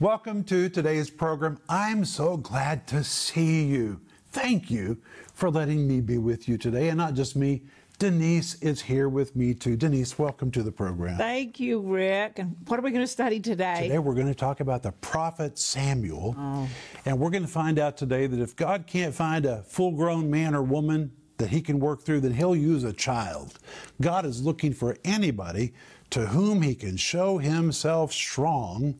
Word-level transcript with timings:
Welcome 0.00 0.44
to 0.44 0.70
today's 0.70 1.10
program. 1.10 1.58
I'm 1.68 2.06
so 2.06 2.38
glad 2.38 2.86
to 2.86 3.04
see 3.04 3.66
you. 3.66 4.00
Thank 4.30 4.70
you 4.70 4.96
for 5.34 5.50
letting 5.50 5.86
me 5.86 6.00
be 6.00 6.16
with 6.16 6.48
you 6.48 6.56
today, 6.56 6.88
and 6.88 6.96
not 6.96 7.12
just 7.12 7.36
me. 7.36 7.64
Denise 7.98 8.54
is 8.62 8.80
here 8.80 9.10
with 9.10 9.36
me 9.36 9.52
too. 9.52 9.76
Denise, 9.76 10.18
welcome 10.18 10.50
to 10.52 10.62
the 10.62 10.72
program. 10.72 11.18
Thank 11.18 11.60
you, 11.60 11.80
Rick. 11.80 12.38
And 12.38 12.56
what 12.66 12.80
are 12.80 12.82
we 12.82 12.92
going 12.92 13.02
to 13.04 13.06
study 13.06 13.40
today? 13.40 13.88
Today 13.88 13.98
we're 13.98 14.14
going 14.14 14.26
to 14.26 14.34
talk 14.34 14.60
about 14.60 14.82
the 14.82 14.92
prophet 14.92 15.58
Samuel. 15.58 16.34
Oh. 16.38 16.66
And 17.04 17.18
we're 17.18 17.28
going 17.28 17.44
to 17.44 17.48
find 17.48 17.78
out 17.78 17.98
today 17.98 18.26
that 18.26 18.40
if 18.40 18.56
God 18.56 18.86
can't 18.86 19.14
find 19.14 19.44
a 19.44 19.62
full 19.64 19.90
grown 19.90 20.30
man 20.30 20.54
or 20.54 20.62
woman 20.62 21.12
that 21.36 21.50
he 21.50 21.60
can 21.60 21.78
work 21.78 22.04
through, 22.04 22.20
then 22.20 22.32
he'll 22.32 22.56
use 22.56 22.84
a 22.84 22.92
child. 22.94 23.58
God 24.00 24.24
is 24.24 24.42
looking 24.42 24.72
for 24.72 24.96
anybody 25.04 25.74
to 26.10 26.26
whom 26.26 26.62
he 26.62 26.74
can 26.74 26.96
show 26.96 27.38
himself 27.38 28.12
strong. 28.12 28.98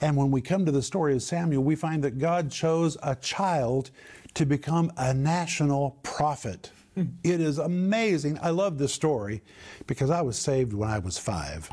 And 0.00 0.16
when 0.16 0.30
we 0.30 0.40
come 0.40 0.66
to 0.66 0.72
the 0.72 0.82
story 0.82 1.14
of 1.14 1.22
Samuel, 1.22 1.62
we 1.62 1.76
find 1.76 2.04
that 2.04 2.18
God 2.18 2.50
chose 2.50 2.96
a 3.02 3.16
child 3.16 3.90
to 4.34 4.46
become 4.46 4.92
a 4.96 5.12
national 5.12 5.98
prophet. 6.02 6.70
It 6.96 7.40
is 7.40 7.58
amazing. 7.58 8.38
I 8.42 8.50
love 8.50 8.78
this 8.78 8.92
story 8.92 9.42
because 9.86 10.10
I 10.10 10.20
was 10.20 10.38
saved 10.38 10.72
when 10.72 10.90
I 10.90 10.98
was 10.98 11.18
five. 11.18 11.70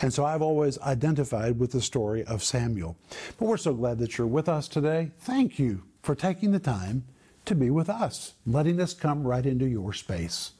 And 0.00 0.14
so 0.14 0.24
I've 0.24 0.42
always 0.42 0.78
identified 0.80 1.58
with 1.58 1.72
the 1.72 1.80
story 1.80 2.22
of 2.24 2.44
Samuel. 2.44 2.96
But 3.38 3.46
we're 3.46 3.56
so 3.56 3.74
glad 3.74 3.98
that 3.98 4.16
you're 4.16 4.26
with 4.26 4.48
us 4.48 4.68
today. 4.68 5.10
Thank 5.18 5.58
you 5.58 5.82
for 6.02 6.14
taking 6.14 6.52
the 6.52 6.60
time 6.60 7.04
to 7.46 7.54
be 7.54 7.70
with 7.70 7.90
us, 7.90 8.34
letting 8.46 8.80
us 8.80 8.94
come 8.94 9.26
right 9.26 9.44
into 9.44 9.66
your 9.66 9.92
space. 9.92 10.52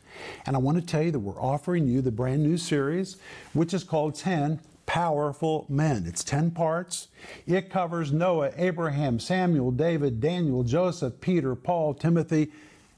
And 0.47 0.57
I 0.57 0.59
want 0.59 0.79
to 0.79 0.85
tell 0.85 1.03
you 1.03 1.11
that 1.11 1.19
we're 1.19 1.41
offering 1.41 1.87
you 1.87 2.01
the 2.01 2.11
brand 2.11 2.43
new 2.43 2.57
series, 2.57 3.17
which 3.53 3.75
is 3.75 3.85
called 3.85 4.15
10 4.15 4.61
Powerful 4.87 5.67
Men. 5.69 6.05
It's 6.07 6.25
10 6.25 6.53
parts. 6.53 7.09
It 7.47 7.69
covers 7.69 8.11
Noah, 8.11 8.53
Abraham, 8.57 9.21
Samuel, 9.21 9.71
David, 9.71 10.19
Daniel, 10.21 10.65
Joseph, 10.65 11.21
Peter, 11.21 11.55
Paul, 11.55 11.93
Timothy, 11.93 12.51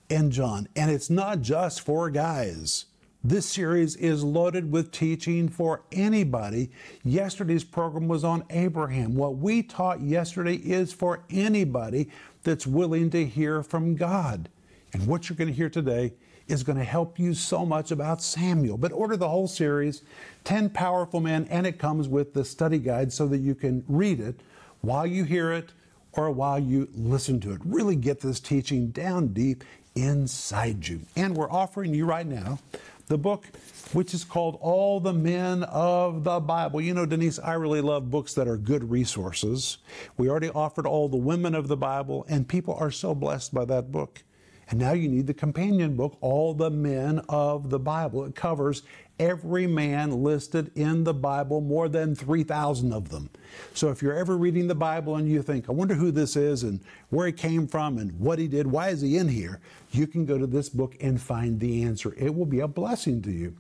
and 0.09 0.31
John. 0.31 0.69
And 0.77 0.91
it's 0.91 1.11
not 1.11 1.41
just 1.41 1.81
for 1.81 2.09
guys. 2.09 2.87
This 3.23 3.45
series 3.45 3.97
is 3.97 4.25
loaded 4.25 4.73
with 4.73 4.93
teaching 4.93 5.49
for 5.49 5.83
anybody. 5.93 6.71
Yesterday's 7.05 7.65
program 7.65 8.09
was 8.09 8.25
on 8.25 8.45
Abraham. 8.49 9.15
What 9.15 9.37
we 9.37 9.63
taught 9.63 10.01
yesterday 10.01 10.55
is 10.55 10.93
for 10.93 11.25
anybody 11.29 12.09
that's 12.45 12.67
willing 12.67 13.11
to 13.11 13.27
hear 13.27 13.63
from 13.63 13.95
God. 13.95 14.49
And 14.95 15.07
what 15.07 15.29
you're 15.29 15.37
going 15.37 15.49
to 15.49 15.55
hear 15.55 15.69
today 15.69 16.15
is 16.51 16.63
going 16.63 16.79
to 16.79 16.85
help 16.85 17.19
you 17.19 17.33
so 17.35 17.65
much 17.65 17.91
about 17.91 18.23
Samuel. 18.23 18.77
But 18.77 18.93
order 18.93 19.17
the 19.17 19.29
whole 19.29 19.49
series, 19.49 20.03
10 20.45 20.71
Powerful 20.71 21.21
Men, 21.21 21.47
and 21.51 21.67
it 21.67 21.79
comes 21.79 22.09
with 22.09 22.35
the 22.35 22.45
study 22.45 22.79
guide 22.79 23.13
so 23.13 23.27
that 23.29 23.39
you 23.39 23.55
can 23.55 23.85
read 23.89 24.21
it 24.21 24.41
while 24.81 25.07
you 25.07 25.25
hear 25.25 25.53
it 25.53 25.73
or 26.13 26.31
while 26.31 26.59
you 26.59 26.89
listen 26.95 27.41
to 27.41 27.53
it. 27.53 27.61
Really 27.65 27.97
get 27.97 28.21
this 28.21 28.41
teaching 28.41 28.89
down 28.89 29.29
deep 29.29 29.63
inside 29.95 30.89
you. 30.89 31.01
And 31.17 31.37
we're 31.37 31.51
offering 31.51 31.95
you 31.95 32.05
right 32.05 32.27
now 32.27 32.59
the 33.07 33.19
book 33.19 33.45
which 33.93 34.15
is 34.15 34.25
called 34.25 34.57
All 34.61 35.01
the 35.01 35.13
Men 35.13 35.65
of 35.65 36.23
the 36.23 36.39
Bible. 36.39 36.81
You 36.81 36.95
know, 36.95 37.07
Denise, 37.07 37.39
I 37.41 37.55
really 37.55 37.81
love 37.81 38.11
books 38.11 38.35
that 38.35 38.47
are 38.47 38.57
good 38.57 38.89
resources. 38.89 39.79
We 40.17 40.31
already 40.31 40.51
offered 40.51 40.87
All 40.87 41.09
the 41.09 41.17
Women 41.17 41.55
of 41.55 41.67
the 41.67 41.77
Bible, 41.77 42.25
and 42.29 42.47
people 42.47 42.75
are 42.75 42.93
so 42.93 43.15
blessed 43.15 43.53
by 43.53 43.65
that 43.65 43.91
book. 43.91 44.23
And 44.71 44.79
now 44.79 44.93
you 44.93 45.09
need 45.09 45.27
the 45.27 45.35
companion 45.35 45.97
book, 45.97 46.17
All 46.21 46.55
the 46.55 46.71
Men 46.71 47.21
of 47.29 47.71
the 47.71 47.79
Bible. 47.79 48.25
It 48.25 48.37
covers 48.37 48.83
every 49.19 49.67
man 49.67 50.23
listed 50.23 50.71
in 50.77 51.03
the 51.03 51.13
Bible, 51.13 51.61
more 51.61 51.89
than 51.89 52.15
3,000 52.15 52.93
of 52.93 53.11
them. 53.11 53.29
So 53.75 53.91
if 53.91 54.01
you're 54.01 54.17
ever 54.17 54.37
reading 54.37 54.69
the 54.69 54.75
Bible 54.77 55.17
and 55.17 55.29
you 55.29 55.43
think, 55.43 55.69
I 55.69 55.73
wonder 55.73 55.95
who 55.95 56.13
this 56.13 56.37
is 56.37 56.63
and 56.63 56.81
where 57.11 57.27
he 57.27 57.33
came 57.33 57.67
from 57.67 57.99
and 57.99 58.19
what 58.19 58.39
he 58.39 58.47
did, 58.47 58.67
why 58.67 58.89
is 58.89 59.01
he 59.01 59.19
in 59.19 59.29
here? 59.29 59.61
You 59.91 60.07
can 60.07 60.25
go 60.25 60.39
to 60.39 60.47
this 60.47 60.69
book 60.69 60.97
and 61.01 61.21
find 61.21 61.59
the 61.59 61.83
answer. 61.83 62.15
It 62.17 62.35
will 62.35 62.47
be 62.47 62.61
a 62.61 62.69
blessing 62.69 63.21
to 63.23 63.31
you. 63.31 63.55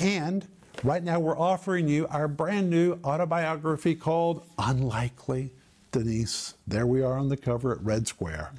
And 0.00 0.48
right 0.82 1.04
now 1.04 1.20
we're 1.20 1.38
offering 1.38 1.86
you 1.88 2.08
our 2.08 2.26
brand 2.26 2.70
new 2.70 2.98
autobiography 3.04 3.94
called 3.94 4.46
Unlikely 4.58 5.52
Denise. 5.92 6.54
There 6.66 6.86
we 6.86 7.02
are 7.02 7.18
on 7.18 7.28
the 7.28 7.36
cover 7.36 7.72
at 7.72 7.82
Red 7.82 8.08
Square. 8.08 8.52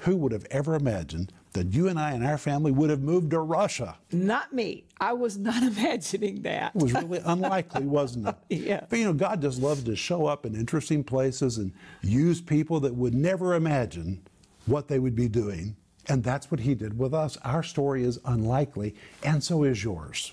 Who 0.00 0.16
would 0.16 0.32
have 0.32 0.46
ever 0.50 0.74
imagined 0.74 1.32
that 1.52 1.72
you 1.74 1.88
and 1.88 1.98
I 1.98 2.12
and 2.12 2.24
our 2.24 2.38
family 2.38 2.70
would 2.70 2.90
have 2.90 3.02
moved 3.02 3.30
to 3.32 3.40
Russia? 3.40 3.98
Not 4.12 4.52
me. 4.52 4.84
I 5.00 5.12
was 5.12 5.36
not 5.36 5.62
imagining 5.62 6.42
that. 6.42 6.72
It 6.74 6.82
was 6.82 6.94
really 6.94 7.20
unlikely, 7.24 7.84
wasn't 7.84 8.28
it? 8.28 8.36
yeah. 8.48 8.84
But 8.88 8.98
you 8.98 9.04
know, 9.04 9.12
God 9.12 9.42
just 9.42 9.60
loves 9.60 9.82
to 9.84 9.96
show 9.96 10.26
up 10.26 10.46
in 10.46 10.54
interesting 10.54 11.04
places 11.04 11.58
and 11.58 11.72
use 12.02 12.40
people 12.40 12.80
that 12.80 12.94
would 12.94 13.14
never 13.14 13.54
imagine 13.54 14.22
what 14.66 14.88
they 14.88 14.98
would 14.98 15.16
be 15.16 15.28
doing. 15.28 15.76
And 16.08 16.24
that's 16.24 16.50
what 16.50 16.60
He 16.60 16.74
did 16.74 16.98
with 16.98 17.12
us. 17.12 17.36
Our 17.44 17.62
story 17.62 18.04
is 18.04 18.18
unlikely, 18.24 18.94
and 19.22 19.44
so 19.44 19.64
is 19.64 19.84
yours. 19.84 20.32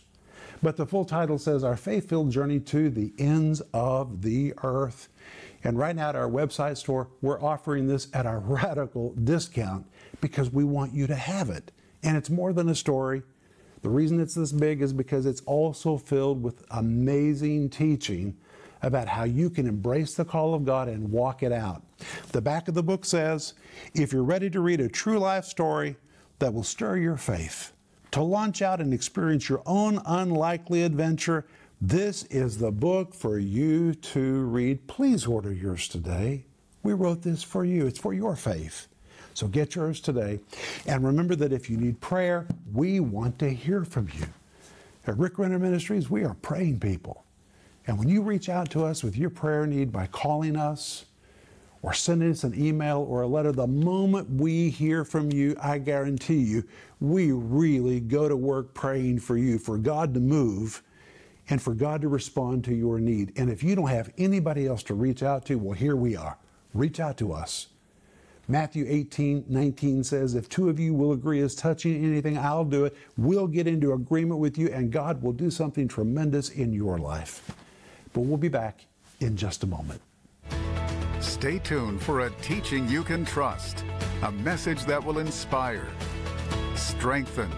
But 0.64 0.78
the 0.78 0.86
full 0.86 1.06
title 1.06 1.38
says 1.38 1.64
Our 1.64 1.76
Faith 1.76 2.10
Filled 2.10 2.32
Journey 2.32 2.60
to 2.62 2.90
the 2.90 3.14
Ends 3.20 3.62
of 3.74 4.22
the 4.22 4.54
Earth. 4.64 5.10
And 5.68 5.78
right 5.78 5.94
now 5.94 6.08
at 6.08 6.16
our 6.16 6.30
website 6.30 6.78
store, 6.78 7.10
we're 7.22 7.44
offering 7.44 7.88
this 7.88 8.08
at 8.14 8.26
a 8.26 8.38
radical 8.38 9.14
discount 9.26 9.86
because 10.22 10.50
we 10.50 10.64
want 10.64 10.94
you 10.94 11.08
to 11.08 11.16
have 11.16 11.50
it. 11.50 11.74
And 12.04 12.16
it's 12.16 12.30
more 12.30 12.54
than 12.54 12.70
a 12.70 12.76
story. 12.76 13.22
The 13.82 13.90
reason 13.90 14.22
it's 14.22 14.34
this 14.34 14.54
big 14.54 14.82
is 14.82 14.94
because 14.94 15.26
it's 15.26 15.42
also 15.42 15.98
filled 15.98 16.42
with 16.42 16.64
amazing 16.72 17.70
teaching 17.70 18.38
about 18.82 19.10
how 19.10 19.26
you 19.26 19.50
can 19.50 19.68
embrace 19.68 20.14
the 20.14 20.24
call 20.24 20.54
of 20.54 20.64
God 20.64 20.88
and 20.88 21.12
walk 21.12 21.44
it 21.44 21.52
out. 21.52 21.84
The 22.32 22.40
back 22.40 22.70
of 22.70 22.74
the 22.74 22.82
book 22.84 23.04
says 23.04 23.54
if 23.94 24.14
you're 24.14 24.24
ready 24.24 24.50
to 24.52 24.62
read 24.62 24.80
a 24.80 24.88
true 24.88 25.20
life 25.20 25.44
story 25.44 25.98
that 26.40 26.54
will 26.54 26.64
stir 26.64 26.96
your 26.96 27.18
faith, 27.18 27.74
to 28.12 28.22
launch 28.22 28.62
out 28.62 28.80
and 28.80 28.94
experience 28.94 29.50
your 29.50 29.64
own 29.66 30.02
unlikely 30.06 30.84
adventure, 30.84 31.46
this 31.80 32.24
is 32.26 32.58
the 32.58 32.72
book 32.72 33.14
for 33.14 33.38
you 33.38 33.94
to 33.94 34.42
read. 34.46 34.88
Please 34.88 35.26
order 35.28 35.54
yours 35.54 35.88
today. 35.88 36.46
We 36.82 36.94
wrote 36.94 37.22
this 37.22 37.44
for 37.44 37.66
you, 37.66 37.86
it's 37.86 38.00
for 38.00 38.14
your 38.14 38.36
faith. 38.36 38.88
So 39.34 39.48
get 39.48 39.76
yours 39.76 40.00
today. 40.00 40.40
And 40.88 41.06
remember 41.06 41.36
that 41.36 41.54
if 41.54 41.70
you 41.70 41.78
need 41.78 42.02
prayer, 42.02 42.48
we 42.74 43.00
want 43.00 43.38
to 43.40 43.50
hear 43.50 43.86
from 43.86 44.10
you. 44.18 44.26
At 45.06 45.18
Rick 45.18 45.38
Renner 45.38 45.60
Ministries, 45.60 46.10
we 46.10 46.24
are 46.24 46.34
praying 46.42 46.80
people. 46.80 47.24
And 47.86 48.00
when 48.00 48.10
you 48.10 48.24
reach 48.24 48.50
out 48.50 48.72
to 48.72 48.84
us 48.84 49.04
with 49.04 49.16
your 49.16 49.30
prayer 49.30 49.68
need 49.68 49.92
by 49.92 50.08
calling 50.08 50.56
us 50.56 51.06
or 51.84 51.94
sending 51.94 52.32
us 52.32 52.44
an 52.44 52.60
email 52.60 53.06
or 53.08 53.22
a 53.22 53.28
letter, 53.28 53.52
the 53.52 53.68
moment 53.68 54.30
we 54.30 54.70
hear 54.72 55.06
from 55.06 55.32
you, 55.32 55.56
I 55.62 55.78
guarantee 55.78 56.40
you, 56.40 56.64
we 57.00 57.32
really 57.32 58.00
go 58.00 58.28
to 58.28 58.36
work 58.36 58.74
praying 58.74 59.20
for 59.20 59.38
you, 59.38 59.60
for 59.60 59.78
God 59.78 60.16
to 60.16 60.20
move 60.20 60.82
and 61.50 61.62
for 61.62 61.74
God 61.74 62.02
to 62.02 62.08
respond 62.08 62.64
to 62.66 62.76
your 62.76 63.00
need. 63.00 63.34
And 63.38 63.50
if 63.50 63.64
you 63.64 63.76
don't 63.76 63.90
have 63.90 64.12
anybody 64.18 64.68
else 64.68 64.84
to 64.84 64.94
reach 64.94 65.24
out 65.24 65.46
to, 65.46 65.56
well, 65.56 65.74
here 65.74 65.96
we 65.96 66.16
are. 66.16 66.38
Reach 66.74 67.00
out 67.00 67.18
to 67.18 67.34
us. 67.34 67.68
Matthew 68.50 68.86
18, 68.88 69.46
19 69.50 70.04
says, 70.04 70.36
If 70.36 70.48
two 70.48 70.70
of 70.70 70.80
you 70.80 70.94
will 70.94 71.12
agree 71.12 71.42
as 71.42 71.54
touching 71.54 72.04
anything, 72.04 72.38
I'll 72.38 72.64
do 72.64 72.86
it. 72.86 72.96
We'll 73.18 73.48
get 73.48 73.68
into 73.68 73.92
agreement 73.92 74.40
with 74.40 74.58
you, 74.58 74.70
and 74.70 74.92
God 74.92 75.22
will 75.22 75.34
do 75.34 75.52
something 75.52 75.88
tremendous 75.88 76.50
in 76.50 76.72
your 76.72 76.98
life. 76.98 77.52
But 78.14 78.22
we'll 78.22 78.38
be 78.38 78.48
back 78.48 78.86
in 79.20 79.36
just 79.36 79.64
a 79.64 79.68
moment. 79.68 80.02
Stay 81.20 81.60
tuned 81.60 82.02
for 82.02 82.22
a 82.22 82.30
teaching 82.42 82.88
you 82.88 83.04
can 83.04 83.26
trust, 83.26 83.84
a 84.22 84.32
message 84.32 84.86
that 84.86 85.04
will 85.04 85.20
inspire, 85.20 85.88
strengthen, 86.76 87.52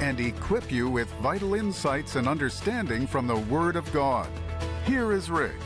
and 0.00 0.20
equip 0.20 0.70
you 0.70 0.88
with 0.88 1.08
vital 1.14 1.54
insights 1.54 2.16
and 2.16 2.28
understanding 2.28 3.06
from 3.06 3.26
the 3.26 3.36
Word 3.36 3.76
of 3.76 3.90
God. 3.92 4.28
Here 4.84 5.12
is 5.12 5.30
Rick. 5.30 5.60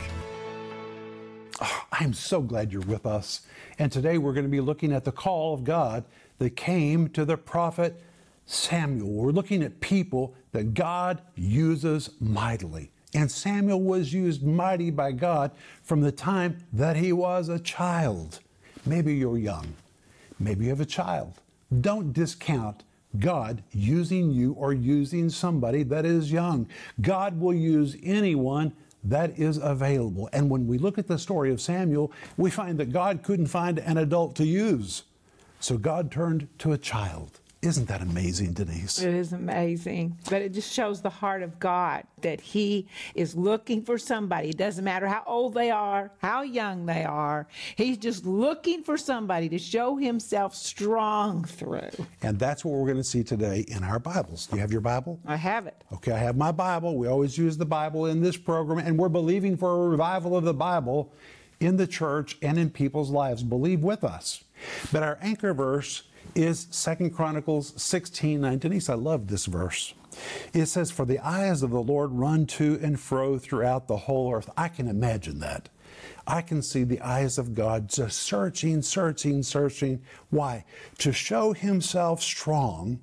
Ah, 1.59 1.85
oh, 1.85 1.87
I'm 1.91 2.13
so 2.13 2.41
glad 2.41 2.71
you're 2.71 2.81
with 2.81 3.05
us. 3.05 3.41
And 3.79 3.91
today 3.91 4.17
we're 4.17 4.33
going 4.33 4.45
to 4.45 4.49
be 4.49 4.61
looking 4.61 4.93
at 4.93 5.03
the 5.03 5.11
call 5.11 5.53
of 5.53 5.63
God 5.63 6.05
that 6.39 6.55
came 6.55 7.09
to 7.09 7.25
the 7.25 7.37
prophet 7.37 8.01
Samuel. 8.45 9.09
We're 9.09 9.31
looking 9.31 9.63
at 9.63 9.79
people 9.79 10.35
that 10.51 10.73
God 10.73 11.21
uses 11.35 12.11
mightily. 12.19 12.91
And 13.13 13.31
Samuel 13.31 13.81
was 13.81 14.13
used 14.13 14.43
mighty 14.43 14.91
by 14.91 15.11
God 15.11 15.51
from 15.83 16.01
the 16.01 16.11
time 16.11 16.57
that 16.73 16.95
he 16.95 17.13
was 17.13 17.49
a 17.49 17.59
child. 17.59 18.39
Maybe 18.85 19.15
you're 19.15 19.37
young. 19.37 19.75
Maybe 20.39 20.65
you 20.65 20.69
have 20.69 20.81
a 20.81 20.85
child. 20.85 21.33
Don't 21.81 22.13
discount 22.13 22.83
God 23.19 23.63
using 23.71 24.31
you 24.31 24.53
or 24.53 24.73
using 24.73 25.29
somebody 25.29 25.83
that 25.83 26.05
is 26.05 26.31
young. 26.31 26.67
God 27.01 27.39
will 27.39 27.53
use 27.53 27.95
anyone 28.03 28.73
that 29.03 29.37
is 29.39 29.57
available. 29.57 30.29
And 30.33 30.49
when 30.49 30.67
we 30.67 30.77
look 30.77 30.97
at 30.97 31.07
the 31.07 31.17
story 31.17 31.51
of 31.51 31.61
Samuel, 31.61 32.11
we 32.35 32.49
find 32.49 32.77
that 32.79 32.91
God 32.91 33.23
couldn't 33.23 33.47
find 33.47 33.79
an 33.79 33.97
adult 33.97 34.35
to 34.35 34.45
use. 34.45 35.03
So 35.59 35.77
God 35.77 36.11
turned 36.11 36.47
to 36.59 36.73
a 36.73 36.77
child. 36.77 37.39
Isn't 37.67 37.89
that 37.89 38.01
amazing, 38.01 38.53
Denise? 38.53 39.01
It 39.01 39.13
is 39.13 39.33
amazing. 39.33 40.17
But 40.29 40.41
it 40.41 40.53
just 40.53 40.71
shows 40.73 41.01
the 41.01 41.09
heart 41.09 41.43
of 41.43 41.59
God 41.59 42.05
that 42.21 42.39
He 42.39 42.87
is 43.13 43.35
looking 43.35 43.83
for 43.83 43.97
somebody. 43.97 44.51
It 44.51 44.57
doesn't 44.57 44.85
matter 44.85 45.05
how 45.05 45.23
old 45.27 45.53
they 45.53 45.69
are, 45.69 46.09
how 46.19 46.43
young 46.43 46.85
they 46.85 47.03
are. 47.03 47.45
He's 47.75 47.97
just 47.97 48.25
looking 48.25 48.83
for 48.83 48.97
somebody 48.97 49.49
to 49.49 49.59
show 49.59 49.97
Himself 49.97 50.55
strong 50.55 51.43
through. 51.43 51.89
And 52.21 52.39
that's 52.39 52.63
what 52.63 52.73
we're 52.73 52.85
going 52.85 52.95
to 52.95 53.03
see 53.03 53.21
today 53.21 53.65
in 53.67 53.83
our 53.83 53.99
Bibles. 53.99 54.45
Do 54.47 54.55
you 54.55 54.61
have 54.61 54.71
your 54.71 54.79
Bible? 54.79 55.19
I 55.25 55.35
have 55.35 55.67
it. 55.67 55.83
Okay, 55.91 56.13
I 56.13 56.19
have 56.19 56.37
my 56.37 56.53
Bible. 56.53 56.97
We 56.97 57.07
always 57.07 57.37
use 57.37 57.57
the 57.57 57.65
Bible 57.65 58.05
in 58.05 58.21
this 58.21 58.37
program, 58.37 58.79
and 58.79 58.97
we're 58.97 59.09
believing 59.09 59.57
for 59.57 59.87
a 59.87 59.89
revival 59.89 60.37
of 60.37 60.45
the 60.45 60.53
Bible 60.53 61.11
in 61.59 61.75
the 61.75 61.87
church 61.87 62.37
and 62.41 62.57
in 62.57 62.69
people's 62.69 63.09
lives. 63.09 63.43
Believe 63.43 63.81
with 63.81 64.05
us. 64.05 64.45
But 64.93 65.03
our 65.03 65.17
anchor 65.21 65.53
verse 65.53 66.03
is 66.37 66.67
Second 66.69 67.09
Chronicles 67.15 67.73
16 67.81 68.39
9. 68.39 68.59
Denise, 68.59 68.89
I 68.89 68.93
love 68.93 69.27
this 69.27 69.47
verse. 69.47 69.95
It 70.53 70.67
says, 70.67 70.91
For 70.91 71.03
the 71.03 71.19
eyes 71.19 71.63
of 71.63 71.71
the 71.71 71.81
Lord 71.81 72.11
run 72.11 72.45
to 72.47 72.79
and 72.81 72.99
fro 72.99 73.39
throughout 73.39 73.87
the 73.87 73.97
whole 73.97 74.33
earth. 74.33 74.49
I 74.55 74.67
can 74.67 74.87
imagine 74.87 75.39
that. 75.39 75.69
I 76.27 76.41
can 76.43 76.61
see 76.61 76.83
the 76.83 77.01
eyes 77.01 77.39
of 77.39 77.55
God 77.55 77.89
just 77.89 78.19
searching, 78.19 78.83
searching, 78.83 79.41
searching. 79.41 80.01
Why? 80.29 80.63
To 80.99 81.11
show 81.11 81.53
himself 81.53 82.21
strong 82.21 82.99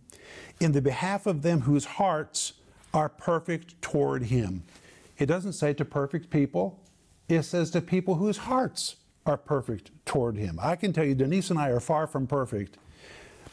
in 0.60 0.72
the 0.72 0.82
behalf 0.82 1.26
of 1.26 1.42
them 1.42 1.62
whose 1.62 1.84
hearts 1.84 2.52
are 2.92 3.08
perfect 3.08 3.80
toward 3.82 4.24
him. 4.24 4.62
It 5.18 5.26
doesn't 5.26 5.54
say 5.54 5.72
to 5.74 5.84
perfect 5.84 6.30
people, 6.30 6.80
it 7.28 7.42
says 7.42 7.70
to 7.72 7.80
people 7.80 8.14
whose 8.14 8.36
hearts 8.36 8.96
are 9.26 9.36
perfect 9.36 9.90
toward 10.04 10.36
him. 10.36 10.58
I 10.62 10.76
can 10.76 10.92
tell 10.92 11.04
you, 11.04 11.14
Denise 11.14 11.50
and 11.50 11.58
I 11.58 11.70
are 11.70 11.80
far 11.80 12.06
from 12.06 12.26
perfect, 12.26 12.76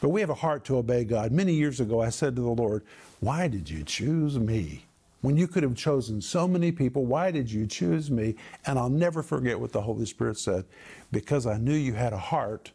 but 0.02 0.08
we 0.08 0.20
have 0.20 0.30
a 0.30 0.34
heart 0.34 0.64
to 0.64 0.78
obey 0.78 1.04
God. 1.04 1.30
Many 1.30 1.54
years 1.54 1.78
ago, 1.78 2.02
I 2.02 2.10
said 2.10 2.34
to 2.34 2.42
the 2.42 2.50
Lord, 2.50 2.82
Why 3.20 3.46
did 3.46 3.70
you 3.70 3.84
choose 3.84 4.36
me? 4.36 4.84
When 5.20 5.36
you 5.36 5.46
could 5.46 5.62
have 5.62 5.76
chosen 5.76 6.20
so 6.20 6.48
many 6.48 6.72
people, 6.72 7.04
why 7.04 7.30
did 7.30 7.48
you 7.48 7.68
choose 7.68 8.10
me? 8.10 8.34
And 8.66 8.80
I'll 8.80 8.90
never 8.90 9.22
forget 9.22 9.60
what 9.60 9.70
the 9.70 9.82
Holy 9.82 10.04
Spirit 10.04 10.38
said 10.38 10.64
because 11.12 11.46
I 11.46 11.56
knew 11.56 11.74
you 11.74 11.92
had 11.92 12.12
a 12.12 12.18
heart 12.18 12.72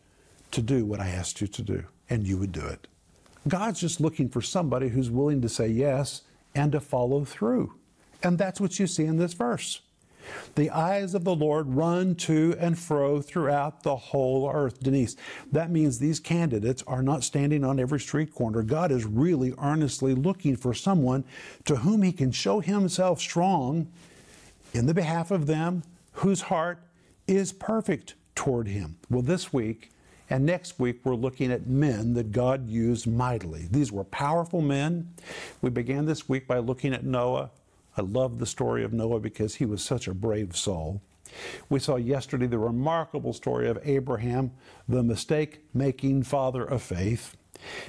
to 0.51 0.62
do 0.62 0.85
what 0.85 1.01
I 1.01 1.09
asked 1.09 1.41
you 1.41 1.47
to 1.47 1.62
do, 1.62 1.83
and 2.09 2.25
you 2.25 2.38
would 2.38 2.53
do 2.53 2.65
it. 2.65 2.88
God's 3.45 3.81
just 3.81 4.00
looking 4.00 4.30
for 4.30 4.41
somebody 4.41 4.88
who's 4.88 5.12
willing 5.12 5.41
to 5.41 5.50
say 5.50 5.68
yes 5.68 6.21
and 6.56 6.71
to 6.71 6.80
follow 6.80 7.25
through. 7.25 7.73
And 8.23 8.38
that's 8.38 8.62
what 8.62 8.80
you 8.80 8.88
see 8.88 9.03
in 9.03 9.18
this 9.18 9.33
verse. 9.33 9.81
The 10.56 10.69
eyes 10.69 11.13
of 11.13 11.24
the 11.24 11.35
Lord 11.35 11.75
run 11.75 12.15
to 12.15 12.56
and 12.59 12.77
fro 12.77 13.21
throughout 13.21 13.83
the 13.83 13.95
whole 13.95 14.50
earth. 14.51 14.79
Denise, 14.79 15.15
that 15.51 15.71
means 15.71 16.00
these 16.00 16.19
candidates 16.19 16.83
are 16.88 17.03
not 17.03 17.24
standing 17.24 17.63
on 17.63 17.79
every 17.79 18.00
street 18.00 18.33
corner. 18.33 18.63
God 18.63 18.91
is 18.91 19.06
really 19.06 19.53
earnestly 19.59 20.13
looking 20.13 20.56
for 20.56 20.74
someone 20.74 21.24
to 21.65 21.77
whom 21.77 22.01
He 22.01 22.12
can 22.12 22.31
show 22.31 22.59
Himself 22.59 23.19
strong 23.19 23.88
in 24.74 24.85
the 24.85 24.94
behalf 24.94 25.31
of 25.31 25.47
them 25.47 25.83
whose 26.13 26.41
heart 26.41 26.80
is 27.27 27.53
perfect 27.53 28.15
toward 28.35 28.68
Him. 28.68 28.97
Well, 29.09 29.21
this 29.21 29.53
week, 29.53 29.91
and 30.30 30.45
next 30.45 30.77
week, 30.80 31.00
we're 31.03 31.15
looking 31.15 31.51
at 31.51 31.68
men 31.68 32.13
that 32.15 32.31
God 32.31 32.68
used 32.68 33.07
mightily. 33.07 33.68
These 33.71 33.91
were 33.91 34.03
powerful 34.03 34.62
men. 34.62 35.13
We 35.62 35.69
began 35.69 36.06
this 36.06 36.27
week 36.27 36.47
by 36.47 36.59
looking 36.59 36.94
at 36.94 37.06
Noah. 37.06 37.51
I 37.97 38.01
love 38.01 38.38
the 38.38 38.45
story 38.45 38.83
of 38.83 38.94
Noah 38.94 39.19
because 39.19 39.55
he 39.55 39.65
was 39.65 39.83
such 39.83 40.07
a 40.07 40.13
brave 40.13 40.55
soul. 40.55 41.01
We 41.67 41.79
saw 41.79 41.95
yesterday 41.95 42.45
the 42.45 42.59
remarkable 42.59 43.33
story 43.33 43.67
of 43.67 43.79
Abraham, 43.83 44.51
the 44.88 45.01
mistake 45.01 45.65
making 45.73 46.23
father 46.23 46.63
of 46.63 46.83
faith. 46.83 47.35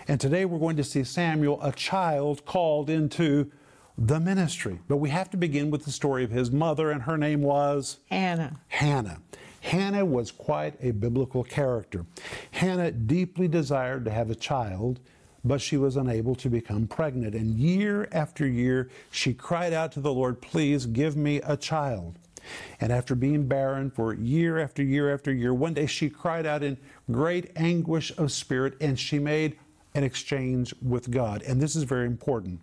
And 0.08 0.18
today 0.18 0.46
we're 0.46 0.58
going 0.58 0.78
to 0.78 0.84
see 0.84 1.04
Samuel, 1.04 1.60
a 1.62 1.72
child 1.72 2.46
called 2.46 2.88
into 2.88 3.52
the 3.98 4.18
ministry. 4.18 4.80
But 4.88 4.96
we 4.96 5.10
have 5.10 5.28
to 5.30 5.36
begin 5.36 5.70
with 5.70 5.84
the 5.84 5.92
story 5.92 6.24
of 6.24 6.30
his 6.30 6.50
mother, 6.50 6.90
and 6.90 7.02
her 7.02 7.18
name 7.18 7.42
was 7.42 7.98
Hannah. 8.10 8.60
Hannah. 8.68 9.20
Hannah 9.60 10.06
was 10.06 10.30
quite 10.30 10.74
a 10.80 10.92
biblical 10.92 11.44
character. 11.44 12.06
Hannah 12.52 12.92
deeply 12.92 13.46
desired 13.46 14.04
to 14.06 14.10
have 14.10 14.30
a 14.30 14.34
child 14.34 15.00
but 15.44 15.60
she 15.60 15.76
was 15.76 15.96
unable 15.96 16.34
to 16.36 16.48
become 16.48 16.86
pregnant. 16.86 17.34
And 17.34 17.58
year 17.58 18.08
after 18.12 18.46
year, 18.46 18.90
she 19.10 19.34
cried 19.34 19.72
out 19.72 19.92
to 19.92 20.00
the 20.00 20.12
Lord, 20.12 20.40
Please 20.40 20.86
give 20.86 21.16
me 21.16 21.40
a 21.44 21.56
child. 21.56 22.18
And 22.80 22.92
after 22.92 23.14
being 23.14 23.46
barren 23.46 23.90
for 23.90 24.14
year 24.14 24.58
after 24.58 24.82
year 24.82 25.12
after 25.12 25.32
year, 25.32 25.52
one 25.52 25.74
day 25.74 25.86
she 25.86 26.08
cried 26.08 26.46
out 26.46 26.62
in 26.62 26.78
great 27.10 27.50
anguish 27.56 28.12
of 28.16 28.32
spirit 28.32 28.74
and 28.80 28.98
she 28.98 29.18
made 29.18 29.58
an 29.98 30.04
exchange 30.04 30.72
with 30.80 31.10
God. 31.10 31.42
And 31.42 31.60
this 31.60 31.74
is 31.74 31.82
very 31.82 32.06
important 32.06 32.60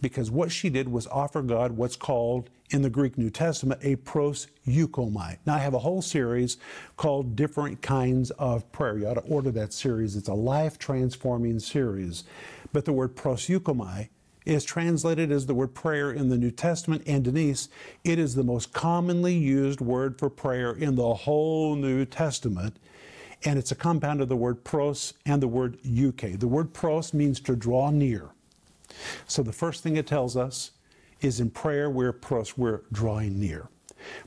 because 0.00 0.30
what 0.30 0.50
she 0.50 0.70
did 0.70 0.88
was 0.88 1.06
offer 1.08 1.42
God 1.42 1.72
what's 1.72 1.96
called 1.96 2.48
in 2.70 2.80
the 2.82 2.90
Greek 2.90 3.18
New 3.18 3.28
Testament 3.28 3.80
a 3.84 3.96
proseuchomai. 3.96 5.38
Now, 5.46 5.54
I 5.54 5.58
have 5.58 5.74
a 5.74 5.80
whole 5.80 6.00
series 6.00 6.56
called 6.96 7.36
Different 7.36 7.82
Kinds 7.82 8.30
of 8.32 8.70
Prayer. 8.72 8.98
You 8.98 9.08
ought 9.08 9.14
to 9.14 9.20
order 9.20 9.50
that 9.50 9.72
series. 9.74 10.16
It's 10.16 10.28
a 10.28 10.34
life 10.34 10.78
transforming 10.78 11.60
series. 11.60 12.24
But 12.72 12.86
the 12.86 12.92
word 12.92 13.14
proseuchomai 13.14 14.08
is 14.46 14.64
translated 14.64 15.30
as 15.30 15.44
the 15.44 15.54
word 15.54 15.74
prayer 15.74 16.10
in 16.10 16.30
the 16.30 16.38
New 16.38 16.50
Testament. 16.50 17.02
And 17.06 17.22
Denise, 17.22 17.68
it 18.02 18.18
is 18.18 18.34
the 18.34 18.42
most 18.42 18.72
commonly 18.72 19.34
used 19.34 19.82
word 19.82 20.18
for 20.18 20.30
prayer 20.30 20.72
in 20.72 20.94
the 20.94 21.14
whole 21.14 21.76
New 21.76 22.06
Testament 22.06 22.76
and 23.44 23.58
it's 23.58 23.72
a 23.72 23.76
compound 23.76 24.20
of 24.20 24.28
the 24.28 24.36
word 24.36 24.64
pros 24.64 25.14
and 25.26 25.42
the 25.42 25.48
word 25.48 25.78
euche. 25.82 26.38
The 26.38 26.48
word 26.48 26.72
pros 26.72 27.14
means 27.14 27.40
to 27.40 27.54
draw 27.54 27.90
near. 27.90 28.30
So 29.26 29.42
the 29.42 29.52
first 29.52 29.82
thing 29.82 29.96
it 29.96 30.06
tells 30.06 30.36
us 30.36 30.72
is 31.20 31.40
in 31.40 31.50
prayer 31.50 31.90
we're 31.90 32.12
pros, 32.12 32.56
we're 32.56 32.82
drawing 32.92 33.38
near. 33.38 33.68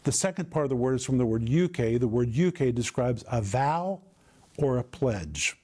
The 0.04 0.12
second 0.12 0.52
part 0.52 0.66
of 0.66 0.70
the 0.70 0.76
word 0.76 0.96
is 0.96 1.06
from 1.06 1.18
the 1.18 1.26
word 1.26 1.48
euche. 1.48 2.00
The 2.00 2.08
word 2.08 2.30
euche 2.30 2.74
describes 2.74 3.24
a 3.32 3.42
vow 3.42 4.02
or 4.58 4.78
a 4.78 4.84
pledge. 4.84 5.58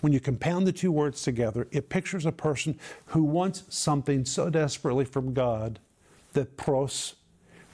When 0.00 0.12
you 0.12 0.20
compound 0.20 0.66
the 0.66 0.72
two 0.72 0.90
words 0.90 1.22
together, 1.22 1.68
it 1.70 1.88
pictures 1.88 2.26
a 2.26 2.32
person 2.32 2.78
who 3.06 3.24
wants 3.24 3.64
something 3.68 4.24
so 4.24 4.50
desperately 4.50 5.04
from 5.04 5.34
God 5.34 5.78
that 6.32 6.56
pros 6.56 7.14